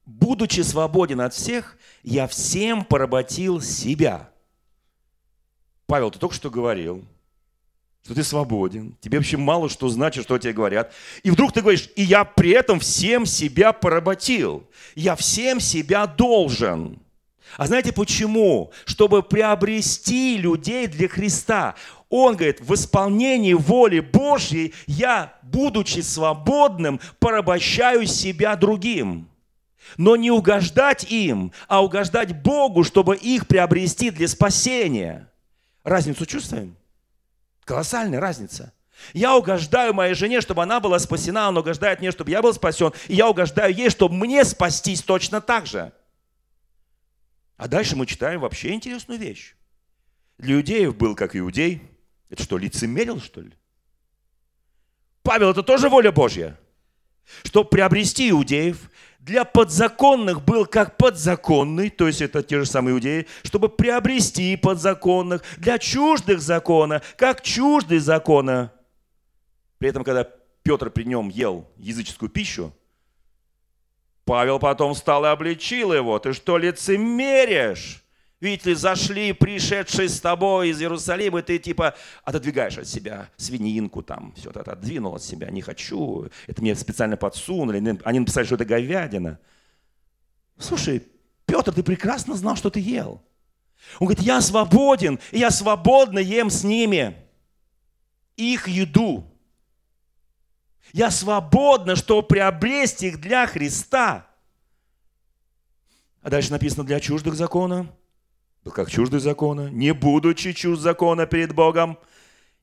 [0.08, 4.32] «Будучи свободен от всех, я всем поработил себя».
[5.86, 7.06] Павел, ты только что говорил,
[8.04, 10.93] что ты свободен, тебе вообще мало что значит, что тебе говорят.
[11.24, 14.65] И вдруг ты говоришь, и я при этом всем себя поработил.
[14.96, 17.00] Я всем себя должен.
[17.58, 18.72] А знаете почему?
[18.86, 21.76] Чтобы приобрести людей для Христа.
[22.10, 29.28] Он говорит, в исполнении воли Божьей я, будучи свободным, порабощаю себя другим.
[29.95, 35.32] Но не угождать им, а угождать Богу, чтобы их приобрести для спасения.
[35.84, 36.76] Разницу чувствуем?
[37.63, 38.73] Колоссальная разница.
[39.13, 42.91] Я угождаю моей жене, чтобы она была спасена, она угождает мне, чтобы я был спасен,
[43.08, 45.93] и я угождаю ей, чтобы мне спастись точно так же.
[47.58, 49.56] А дальше мы читаем вообще интересную вещь.
[50.38, 51.82] Для иудеев был как иудей.
[52.30, 53.54] Это что, лицемерил, что ли?
[55.23, 56.58] Павел, это тоже воля Божья.
[57.43, 58.89] Чтобы приобрести иудеев,
[59.27, 65.43] для подзаконных был как подзаконный, то есть это те же самые иудеи, чтобы приобрести подзаконных,
[65.57, 68.71] для чуждых закона, как чуждый закона.
[69.79, 70.27] При этом, когда
[70.63, 72.73] Петр при нем ел языческую пищу,
[74.23, 76.17] Павел потом встал и обличил его.
[76.19, 78.03] Ты что, лицемеришь?
[78.39, 84.32] Видите ли, зашли пришедшие с тобой из Иерусалима, ты типа отодвигаешь от себя свининку там,
[84.34, 88.65] все это отодвинул от себя, не хочу, это мне специально подсунули, они написали, что это
[88.65, 89.39] говядина.
[90.60, 91.08] Слушай,
[91.47, 93.23] Петр, ты прекрасно знал, что ты ел.
[94.00, 97.15] Он говорит, я свободен, и я свободно ем с ними
[98.36, 99.26] их еду.
[100.93, 104.28] Я свободна, чтобы приобрести их для Христа.
[106.21, 107.91] А дальше написано для чуждых закона–
[108.73, 111.97] как чужды закона, не будучи чужд закона перед Богом.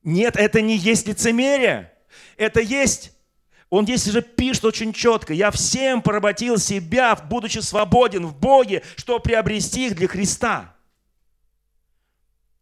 [0.03, 1.91] Нет, это не есть лицемерие.
[2.37, 3.15] Это есть
[3.69, 5.33] он здесь же пишет очень четко.
[5.33, 10.75] «Я всем поработил себя, будучи свободен в Боге, чтобы приобрести их для Христа».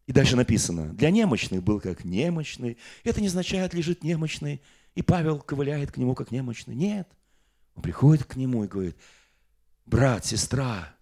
[0.06, 2.77] И дальше написано, для немощных был как немощный.
[3.03, 4.62] Это не означает, лежит немощный,
[4.95, 6.75] и Павел ковыляет к нему как немощный.
[6.75, 7.08] Нет.
[7.75, 8.97] Он приходит к нему и говорит,
[9.86, 10.92] брат, сестра,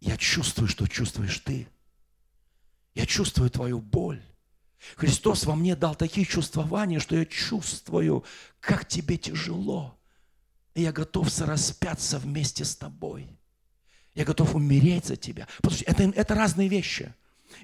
[0.00, 1.68] я чувствую, что чувствуешь ты.
[2.94, 4.22] Я чувствую твою боль.
[4.96, 8.24] Христос во мне дал такие чувствования, что я чувствую,
[8.60, 9.98] как тебе тяжело.
[10.74, 13.28] И я готов сораспяться вместе с тобой.
[14.14, 15.46] Я готов умереть за тебя.
[15.56, 17.12] Потому что это, это разные вещи.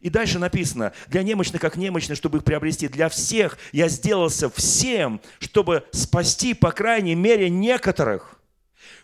[0.01, 2.89] И дальше написано, для немощных как немощных, чтобы их приобрести.
[2.89, 8.41] Для всех я сделался всем, чтобы спасти, по крайней мере, некоторых.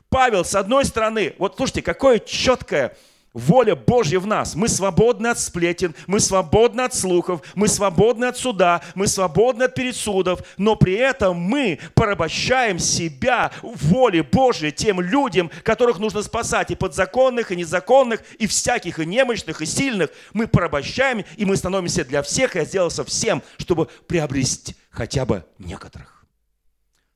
[0.08, 2.96] Павел, с одной стороны, вот слушайте, какое четкое
[3.32, 4.54] воля Божья в нас.
[4.54, 9.74] Мы свободны от сплетен, мы свободны от слухов, мы свободны от суда, мы свободны от
[9.74, 16.76] пересудов, но при этом мы порабощаем себя воле Божьей тем людям, которых нужно спасать, и
[16.76, 20.10] подзаконных, и незаконных, и всяких, и немощных, и сильных.
[20.32, 26.24] Мы порабощаем, и мы становимся для всех, я сделался всем, чтобы приобрести хотя бы некоторых.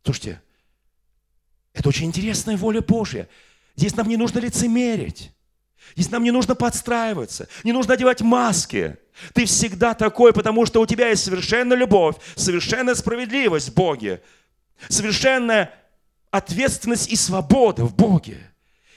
[0.04, 0.40] Слушайте,
[1.72, 3.28] это очень интересная воля Божья.
[3.74, 5.33] Здесь нам не нужно лицемерить.
[5.96, 8.96] Здесь нам не нужно подстраиваться, не нужно одевать маски.
[9.32, 14.22] Ты всегда такой, потому что у тебя есть совершенная любовь, совершенная справедливость в Боге,
[14.88, 15.72] совершенная
[16.30, 18.38] ответственность и свобода в Боге.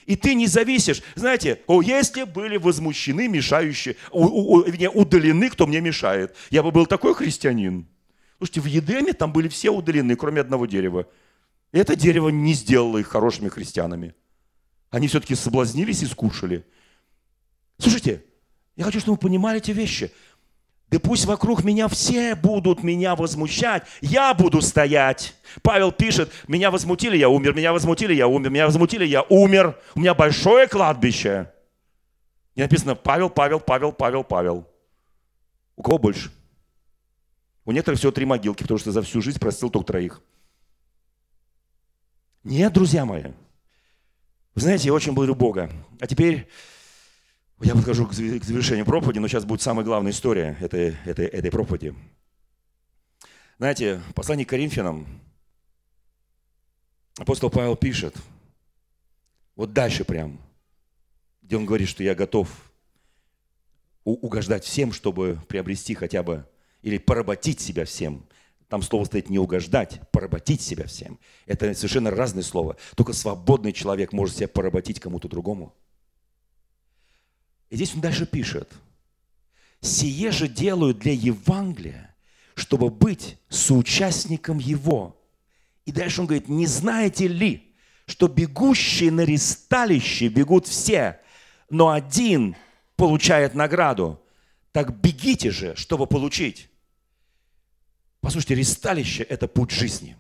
[0.08, 1.04] И ты не зависишь.
[1.16, 6.34] Знаете, о, если были возмущены, мешающие, у, у, вернее, удалены, кто мне мешает.
[6.50, 7.88] Я бы был такой христианин.
[8.38, 11.08] Слушайте, в Едеме там были все удалены, кроме одного дерева.
[11.74, 14.16] И это дерево не сделало их хорошими христианами.
[14.90, 16.66] Они все-таки соблазнились и скушали.
[17.78, 18.24] Слушайте,
[18.76, 20.12] я хочу, чтобы вы понимали эти вещи.
[20.90, 25.36] Да пусть вокруг меня все будут меня возмущать, я буду стоять.
[25.62, 29.78] Павел пишет, меня возмутили, я умер, меня возмутили, я умер, меня возмутили, я умер.
[29.96, 31.52] У меня большое кладбище.
[32.56, 34.68] И написано Павел, Павел, Павел, Павел, Павел.
[35.76, 36.32] У кого больше?
[37.66, 40.22] У некоторых всего три могилки, потому что за всю жизнь простил только троих.
[42.46, 43.24] Нет, друзья мои.
[44.56, 45.70] Вы знаете, я очень благодарю Бога.
[46.00, 46.48] А теперь
[47.62, 51.96] я подхожу к завершению проповеди, но сейчас будет самая главная история этой, этой, этой проповеди.
[53.58, 55.08] Знаете, послание к Коринфянам
[57.18, 58.16] апостол Павел пишет,
[59.56, 60.40] вот дальше прям,
[61.42, 62.50] где он говорит, что я готов
[64.04, 66.48] угождать всем, чтобы приобрести хотя бы,
[66.82, 68.26] или поработить себя всем.
[68.70, 71.20] Там слово стоит не угождать, поработить себя всем.
[71.46, 72.78] Это совершенно разное слово.
[72.96, 75.74] Только свободный человек может себя поработить кому-то другому.
[77.70, 78.72] И здесь он дальше пишет.
[79.82, 82.16] «Сие же делаю для Евангелия,
[82.56, 85.22] чтобы быть соучастником его».
[85.86, 87.76] И дальше он говорит, «Не знаете ли,
[88.06, 91.20] что бегущие на ресталище бегут все,
[91.70, 92.56] но один
[92.96, 94.22] получает награду?
[94.72, 96.70] Так бегите же, чтобы получить».
[98.22, 100.18] Послушайте, ресталище– это путь жизни.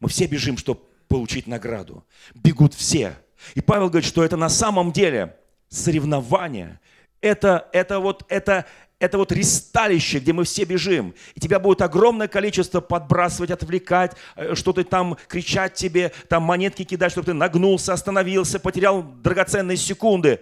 [0.00, 2.04] Мы все бежим, чтобы получить награду.
[2.34, 3.16] Бегут все.
[3.54, 5.36] И Павел говорит, что это на самом деле
[5.70, 6.78] соревнование.
[7.22, 8.66] Это, это вот, это,
[8.98, 11.14] это вот ристалище, где мы все бежим.
[11.34, 17.12] И тебя будет огромное количество подбрасывать, отвлекать, э, что-то там кричать тебе, там монетки кидать,
[17.12, 20.40] чтобы ты нагнулся, остановился, потерял драгоценные секунды.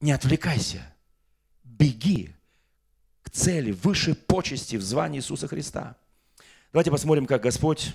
[0.00, 0.82] Не отвлекайся.
[1.64, 2.30] Беги
[3.22, 5.96] к цели, выше почести в звании Иисуса Христа.
[6.72, 7.92] Давайте посмотрим, как Господь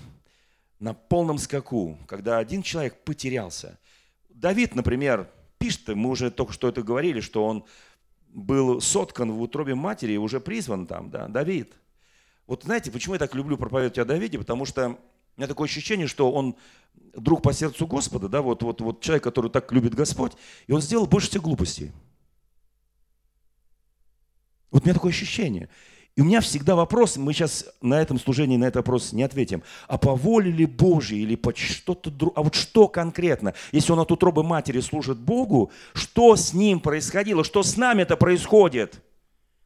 [0.80, 3.78] на полном скаку, когда один человек потерялся.
[4.30, 5.28] Давид, например,
[5.58, 7.66] пишет, мы уже только что это говорили, что он
[8.30, 11.74] был соткан в утробе матери и уже призван там, да, Давид.
[12.46, 14.38] Вот знаете, почему я так люблю проповедовать о Давиде?
[14.38, 14.98] Потому что
[15.36, 16.56] У меня такое ощущение, что он
[17.14, 20.34] друг по сердцу Господа, да, вот, вот, вот человек, который так любит Господь,
[20.66, 21.92] и он сделал больше всех глупостей.
[24.72, 25.70] Вот у меня такое ощущение.
[26.18, 29.62] И у меня всегда вопрос, мы сейчас на этом служении на этот вопрос не ответим,
[29.88, 33.54] а по воле ли Божьей или по что-то другое, а вот что конкретно?
[33.72, 38.18] Если он от утробы матери служит Богу, что с ним происходило, что с нами это
[38.18, 39.00] происходит?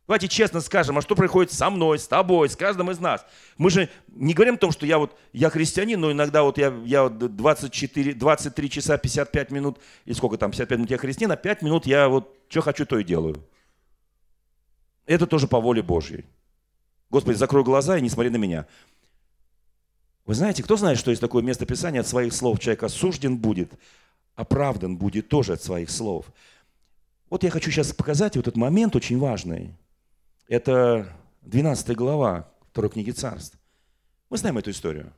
[0.07, 3.25] Давайте честно скажем, а что происходит со мной, с тобой, с каждым из нас?
[3.57, 6.73] Мы же не говорим о том, что я вот, я христианин, но иногда вот я,
[6.83, 11.61] я 24, 23 часа 55 минут, и сколько там, 55 минут я христианин, а 5
[11.61, 13.41] минут я вот, что хочу, то и делаю.
[15.05, 16.25] Это тоже по воле Божьей.
[17.11, 18.65] Господи, закрой глаза и не смотри на меня.
[20.25, 23.73] Вы знаете, кто знает, что есть такое место Писания, от своих слов человек осужден будет,
[24.35, 26.31] оправдан будет тоже от своих слов.
[27.29, 29.75] Вот я хочу сейчас показать вот этот момент очень важный.
[30.47, 33.57] Это 12 глава второй книги Царств.
[34.29, 35.11] Мы знаем эту историю.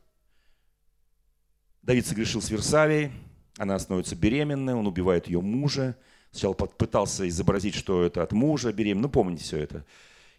[1.83, 3.11] Давид согрешил с Версавией,
[3.57, 5.95] она становится беременной, он убивает ее мужа.
[6.31, 9.85] Сначала пытался изобразить, что это от мужа беременна, ну помните все это.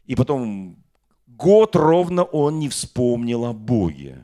[0.07, 0.84] И потом
[1.37, 4.23] Год ровно он не вспомнил о Боге.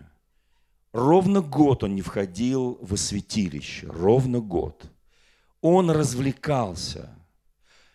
[0.93, 3.89] Ровно год он не входил в святилище.
[3.89, 4.91] Ровно год.
[5.61, 7.11] Он развлекался.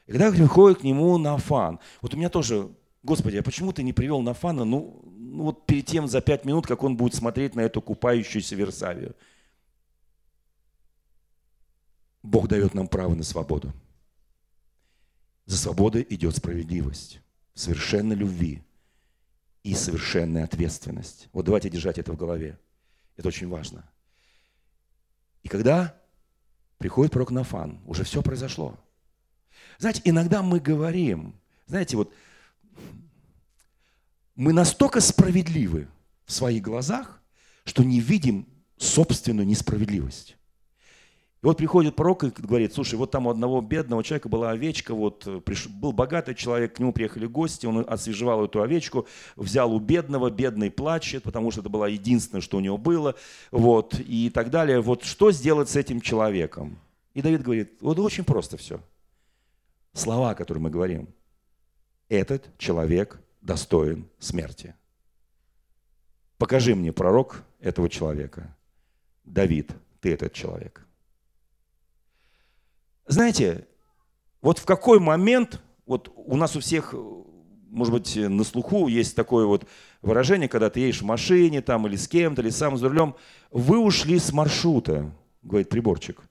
[0.05, 2.69] И когда приходит к нему Нафан, вот у меня тоже,
[3.03, 6.67] Господи, а почему ты не привел Нафана, ну, ну вот перед тем за пять минут,
[6.67, 9.15] как он будет смотреть на эту купающуюся Версавию?
[12.21, 13.71] Бог дает нам право на свободу.
[15.45, 17.21] За свободой идет справедливость,
[17.53, 18.64] совершенно любви
[19.65, 21.27] и совершенная ответственность.
[21.33, 22.59] Вот давайте держать это в голове.
[23.17, 23.83] Это очень важно.
[25.41, 25.99] И когда
[26.77, 28.77] приходит пророк Нафан, уже все произошло.
[29.79, 31.33] Знаете, иногда мы говорим,
[31.65, 32.13] знаете, вот
[34.35, 35.87] мы настолько справедливы
[36.25, 37.19] в своих глазах,
[37.63, 38.47] что не видим
[38.77, 40.37] собственную несправедливость.
[41.45, 44.95] И вот приходит пророк и говорит, слушай, вот там у одного бедного человека была овечка,
[44.95, 45.67] вот э, приш...
[45.67, 50.71] был богатый человек, к нему приехали гости, он освежевал эту овечку, взял у бедного, бедный
[50.71, 53.13] плачет, потому что это было единственное, что у него было,
[53.51, 54.81] вот, и так далее.
[54.81, 56.79] Вот что сделать с этим человеком?
[57.13, 58.79] И Давид говорит, вот очень просто все.
[59.93, 61.09] Слова, которые мы говорим.
[62.09, 64.73] Этот человек достоин смерти.
[66.39, 68.51] Покажи мне, пророк, этого человека.
[69.25, 69.69] Давид,
[70.01, 70.84] ты этот человек.
[73.07, 73.67] Знаете,
[74.41, 79.45] вот в какой момент, вот у нас у всех, может быть, на слуху есть такое
[79.45, 79.67] вот
[80.01, 83.15] выражение, когда ты едешь в машине там или с кем-то, или сам за рулем,
[83.51, 85.11] вы ушли с маршрута,
[85.43, 86.21] говорит приборчик,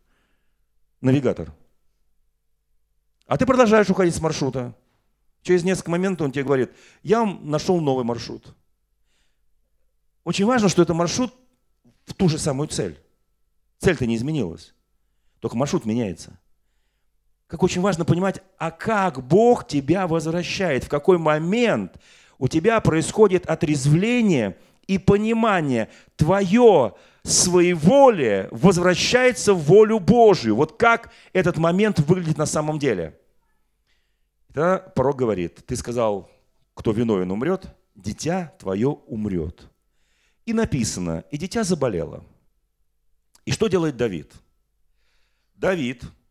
[1.00, 1.52] навигатор.
[3.26, 4.76] А ты продолжаешь уходить с маршрута.
[5.42, 6.72] Через несколько моментов он тебе говорит,
[7.02, 8.54] я нашел новый маршрут.
[10.24, 11.32] Очень важно, что это маршрут
[12.06, 12.98] в ту же самую цель.
[13.78, 14.74] Цель-то не изменилась,
[15.40, 16.38] только маршрут меняется
[17.46, 21.98] как очень важно понимать, а как Бог тебя возвращает, в какой момент
[22.38, 30.56] у тебя происходит отрезвление и понимание, твое своеволие возвращается в волю Божию.
[30.56, 33.18] Вот как этот момент выглядит на самом деле.
[34.48, 36.30] Тогда пророк говорит, ты сказал,
[36.74, 39.68] кто виновен умрет, дитя твое умрет.
[40.44, 42.24] И написано, и дитя заболело.
[43.44, 44.32] И что делает Давид?
[45.54, 46.02] Давид–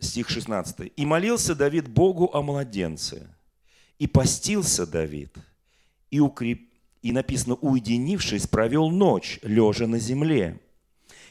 [0.00, 0.92] стих 16.
[0.96, 3.28] «И молился Давид Богу о младенце,
[3.98, 5.36] и постился Давид,
[6.10, 6.60] и, укреп...
[7.02, 10.60] и написано, уединившись, провел ночь, лежа на земле.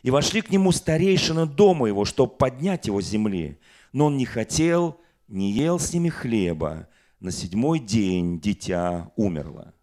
[0.04, 3.60] И вошли к нему старейшины дома его, чтобы поднять его с земли.
[3.92, 6.88] Но он не хотел, не ел с ними хлеба.
[7.20, 9.74] На седьмой день дитя умерло.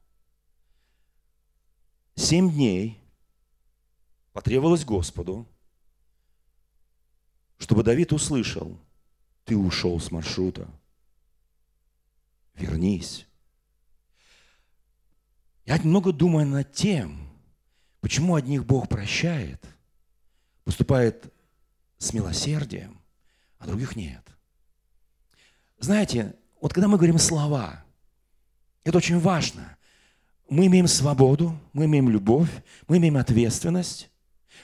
[2.14, 3.00] Семь дней
[4.32, 5.48] потребовалось Господу,
[7.62, 8.76] чтобы Давид услышал,
[9.44, 10.68] ты ушел с маршрута.
[12.54, 13.24] Вернись.
[15.64, 17.30] Я немного думаю над тем,
[18.00, 19.64] почему одних Бог прощает,
[20.64, 21.32] поступает
[21.98, 23.00] с милосердием,
[23.60, 24.26] а других нет.
[25.78, 27.84] Знаете, вот когда мы говорим слова,
[28.82, 29.76] это очень важно.
[30.50, 32.50] Мы имеем свободу, мы имеем любовь,
[32.88, 34.10] мы имеем ответственность.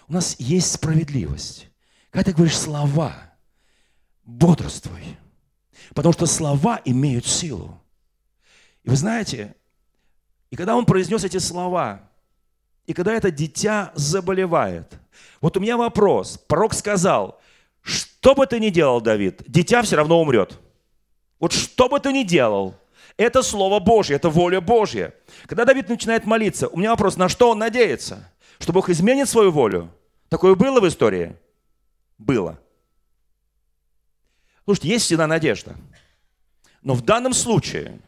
[0.09, 1.68] У нас есть справедливость.
[2.11, 3.14] Когда ты говоришь слова,
[4.24, 5.16] бодрствуй,
[5.94, 7.80] потому что слова имеют силу.
[8.84, 9.54] И вы знаете,
[10.50, 12.09] и когда он произнес эти слова,
[12.86, 14.98] и когда это дитя заболевает,
[15.40, 16.38] вот у меня вопрос.
[16.48, 17.40] Пророк сказал,
[17.82, 20.59] что бы ты ни делал, Давид, дитя все равно умрет.
[21.38, 22.74] Вот что бы ты ни делал,
[23.18, 25.12] Это Слово Божье, это воля Божья.
[25.46, 28.32] Когда Давид начинает молиться, у меня вопрос, на что он надеется?
[28.61, 29.90] Что Бог изменит свою волю?
[30.28, 31.34] Такое было в истории?
[32.18, 32.60] Было.
[34.64, 35.76] Слушайте, есть всегда надежда.
[36.82, 38.00] Но в данном случае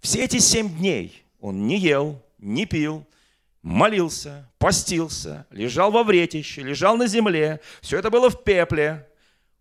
[0.00, 3.06] все эти семь дней он не ел, не пил,
[3.62, 7.60] молился, постился, лежал во вретище, лежал на земле.
[7.80, 9.08] Все это было в пепле.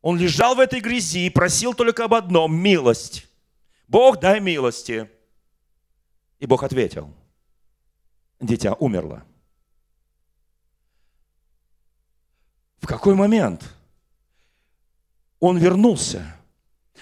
[0.01, 3.27] Он лежал в этой грязи и просил только об одном– милость.
[3.87, 5.09] Бог, дай милости.
[6.39, 7.13] И Бог ответил.
[8.39, 9.25] Дитя умерло.
[12.79, 13.63] В какой момент
[15.39, 16.35] он вернулся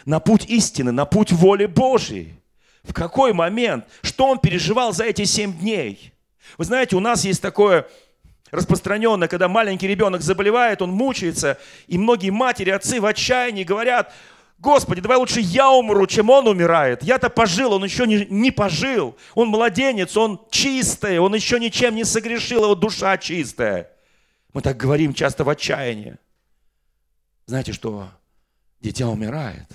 [0.06, 2.40] на путь истины, на путь воли Божьей?
[2.84, 3.86] В какой момент?
[4.02, 6.14] Что он переживал за эти семь дней?
[6.58, 7.88] Вы знаете, у нас есть такое
[8.52, 11.58] распространенное, когда маленький ребенок заболевает, он мучается,
[11.88, 14.14] и многие матери, отцы в отчаянии говорят,
[14.58, 17.04] Господи, давай лучше я умру, чем он умирает.
[17.04, 19.18] Я-то пожил, он еще не, не пожил.
[19.34, 23.92] Он младенец, он чистый, он еще ничем не согрешил, его душа чистая.
[24.56, 26.18] Мы так говорим часто в отчаянии.
[27.46, 28.10] Знаете, что
[28.80, 29.68] дитя умирает.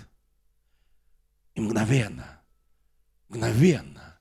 [1.55, 2.41] И мгновенно,
[3.29, 4.19] мгновенно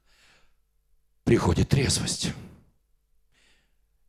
[1.23, 2.33] приходит трезвость.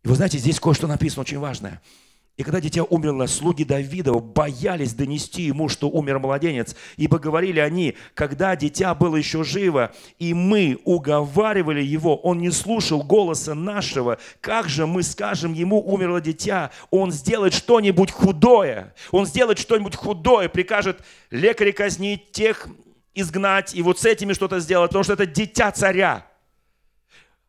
[0.03, 1.81] И вы знаете, здесь кое-что написано очень важное–
[2.41, 7.99] и когда дитя умерло, слуги Давидова боялись донести ему, что умер младенец, ибо говорили они,
[8.15, 14.71] когда дитя было еще живо, и мы уговаривали его, он не слушал голоса нашего, как
[14.71, 21.05] же мы скажем ему, умерло дитя, он сделает что-нибудь худое, он сделает что-нибудь худое, прикажет
[21.31, 22.69] лекаре казнить тех,
[23.13, 26.27] изгнать, и вот с этими что-то сделать, потому что это дитя царя.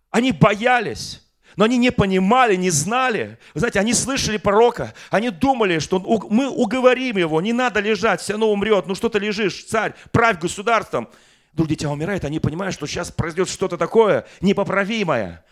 [0.10, 1.22] Они боялись.
[1.62, 3.38] Но они не понимали, не знали.
[3.54, 8.34] Вы знаете, они слышали пророка, они думали, что мы уговорим его, не надо лежать, все
[8.34, 11.08] равно умрет, ну что ты лежишь, царь, правь государством.
[11.54, 15.46] Вдруг дитя умирает, они понимают, что сейчас произойдет что-то такое непоправимое.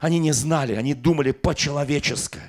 [0.00, 2.40] Они не знали, они думали по-человечески.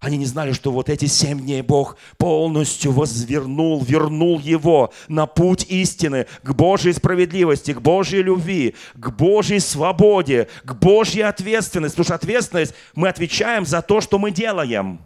[0.00, 5.66] Они не знали, что вот эти семь дней Бог полностью возвернул, вернул его на путь
[5.68, 11.96] истины, к Божьей справедливости, к Божьей любви, к Божьей свободе, к Божьей ответственности.
[11.96, 15.00] Потому что ответственность мы отвечаем за то, что мы делаем.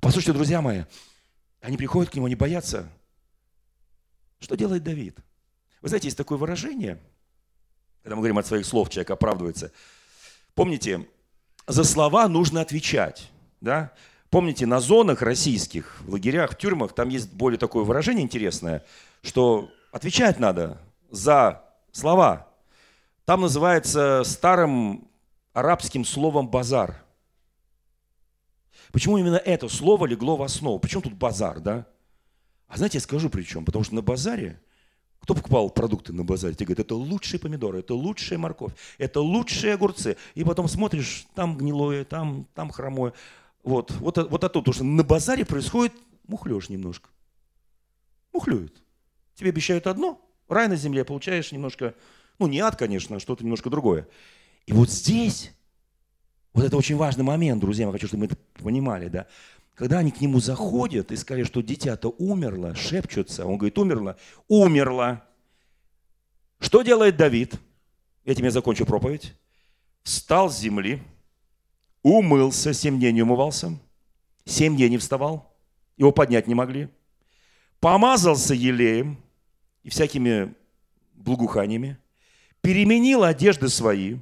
[0.00, 0.84] Послушайте, друзья мои,
[1.60, 2.88] они приходят к нему, они боятся.
[4.40, 5.18] Что делает Давид?
[5.82, 6.98] Вы знаете, есть такое выражение,
[8.02, 9.70] когда мы говорим от своих слов, человек оправдывается.
[10.54, 11.06] Помните,
[11.68, 13.30] за слова нужно отвечать.
[13.60, 13.92] Да?
[14.30, 18.84] Помните, на зонах российских, в лагерях, в тюрьмах, там есть более такое выражение интересное,
[19.22, 20.78] что отвечать надо
[21.10, 21.62] за
[21.92, 22.48] слова.
[23.24, 25.08] Там называется старым
[25.52, 27.02] арабским словом «базар».
[28.92, 30.78] Почему именно это слово легло в основу?
[30.78, 31.86] Почему тут базар, да?
[32.68, 33.66] А знаете, я скажу при чем.
[33.66, 34.60] Потому что на базаре
[35.20, 36.54] кто покупал продукты на базаре?
[36.54, 40.16] Тебе говорят, это лучшие помидоры, это лучшая морковь, это лучшие огурцы.
[40.34, 43.12] И потом смотришь, там гнилое, там, там хромое.
[43.62, 45.92] Вот, вот, вот оттуда, потому что на базаре происходит
[46.26, 47.10] мухлёж немножко.
[48.32, 48.82] Мухлюют.
[49.34, 51.94] Тебе обещают одно, рай на земле, получаешь немножко,
[52.38, 54.06] ну не ад, конечно, а что-то немножко другое.
[54.66, 55.52] И вот здесь,
[56.52, 59.26] вот это очень важный момент, друзья, я хочу, чтобы мы это понимали, да.
[59.78, 64.16] Когда они к нему заходят и сказали, что дитя-то умерло, шепчутся, он говорит, умерло,
[64.48, 65.22] умерло.
[66.58, 67.54] Что делает Давид?
[68.24, 69.34] Этим я закончу проповедь.
[70.02, 71.00] Встал с земли,
[72.02, 73.78] умылся, семь дней не умывался,
[74.44, 75.56] семь дней не вставал,
[75.96, 76.88] его поднять не могли.
[77.78, 79.22] Помазался елеем
[79.84, 80.56] и всякими
[81.14, 81.98] благоуханиями,
[82.62, 84.16] переменил одежды свои,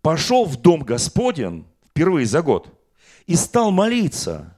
[0.00, 2.72] пошел в дом Господен впервые за год
[3.26, 4.54] и стал молиться–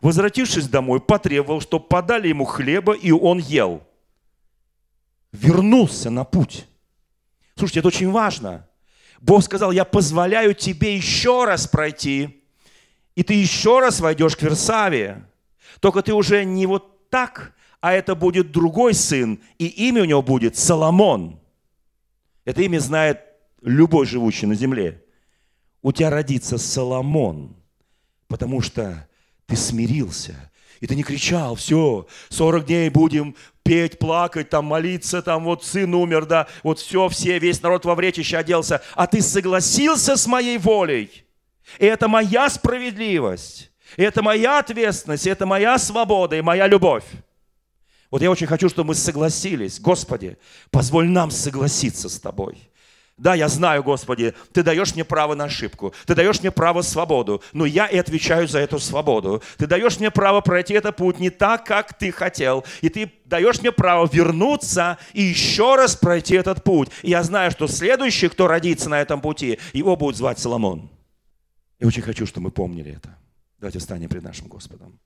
[0.00, 3.82] Возвратившись домой, потребовал, чтобы подали ему хлеба, и он ел.
[5.32, 6.66] Вернулся на путь.
[7.56, 8.68] Слушайте, это очень важно.
[9.20, 12.44] Бог сказал, я позволяю тебе еще раз пройти,
[13.16, 15.24] и ты еще раз войдешь к Версаве.
[15.80, 20.22] Только ты уже не вот так, а это будет другой сын, и имя у него
[20.22, 21.40] будет Соломон.
[22.44, 23.20] Это имя знает
[23.60, 25.02] любой живущий на земле.
[25.82, 27.56] У тебя родится Соломон,
[28.28, 29.08] потому что
[29.48, 30.36] ты смирился.
[30.80, 33.34] И ты не кричал, все, 40 дней будем
[33.64, 37.96] петь, плакать, там, молиться, там, вот сын умер, да, вот все, все, весь народ во
[37.96, 38.80] вречище оделся.
[38.94, 41.24] А ты согласился с моей волей.
[41.78, 43.72] И это моя справедливость.
[43.96, 47.04] И это моя ответственность, и это моя свобода, и моя любовь.
[48.10, 49.80] Вот я очень хочу, чтобы мы согласились.
[49.80, 50.38] Господи,
[50.70, 52.70] позволь нам согласиться с Тобой.
[53.18, 57.42] Да, я знаю, Господи, Ты даешь мне право на ошибку, Ты даешь мне право свободу,
[57.52, 59.42] но я и отвечаю за эту свободу.
[59.56, 63.60] Ты даешь мне право пройти этот путь не так, как Ты хотел, и Ты даешь
[63.60, 66.90] мне право вернуться и еще раз пройти этот путь.
[67.02, 70.88] И я знаю, что следующий, кто родится на этом пути, его будут звать Соломон.
[71.80, 73.16] Я очень хочу, чтобы мы помнили это.
[73.58, 75.00] Давайте встанем пред нашим Господом.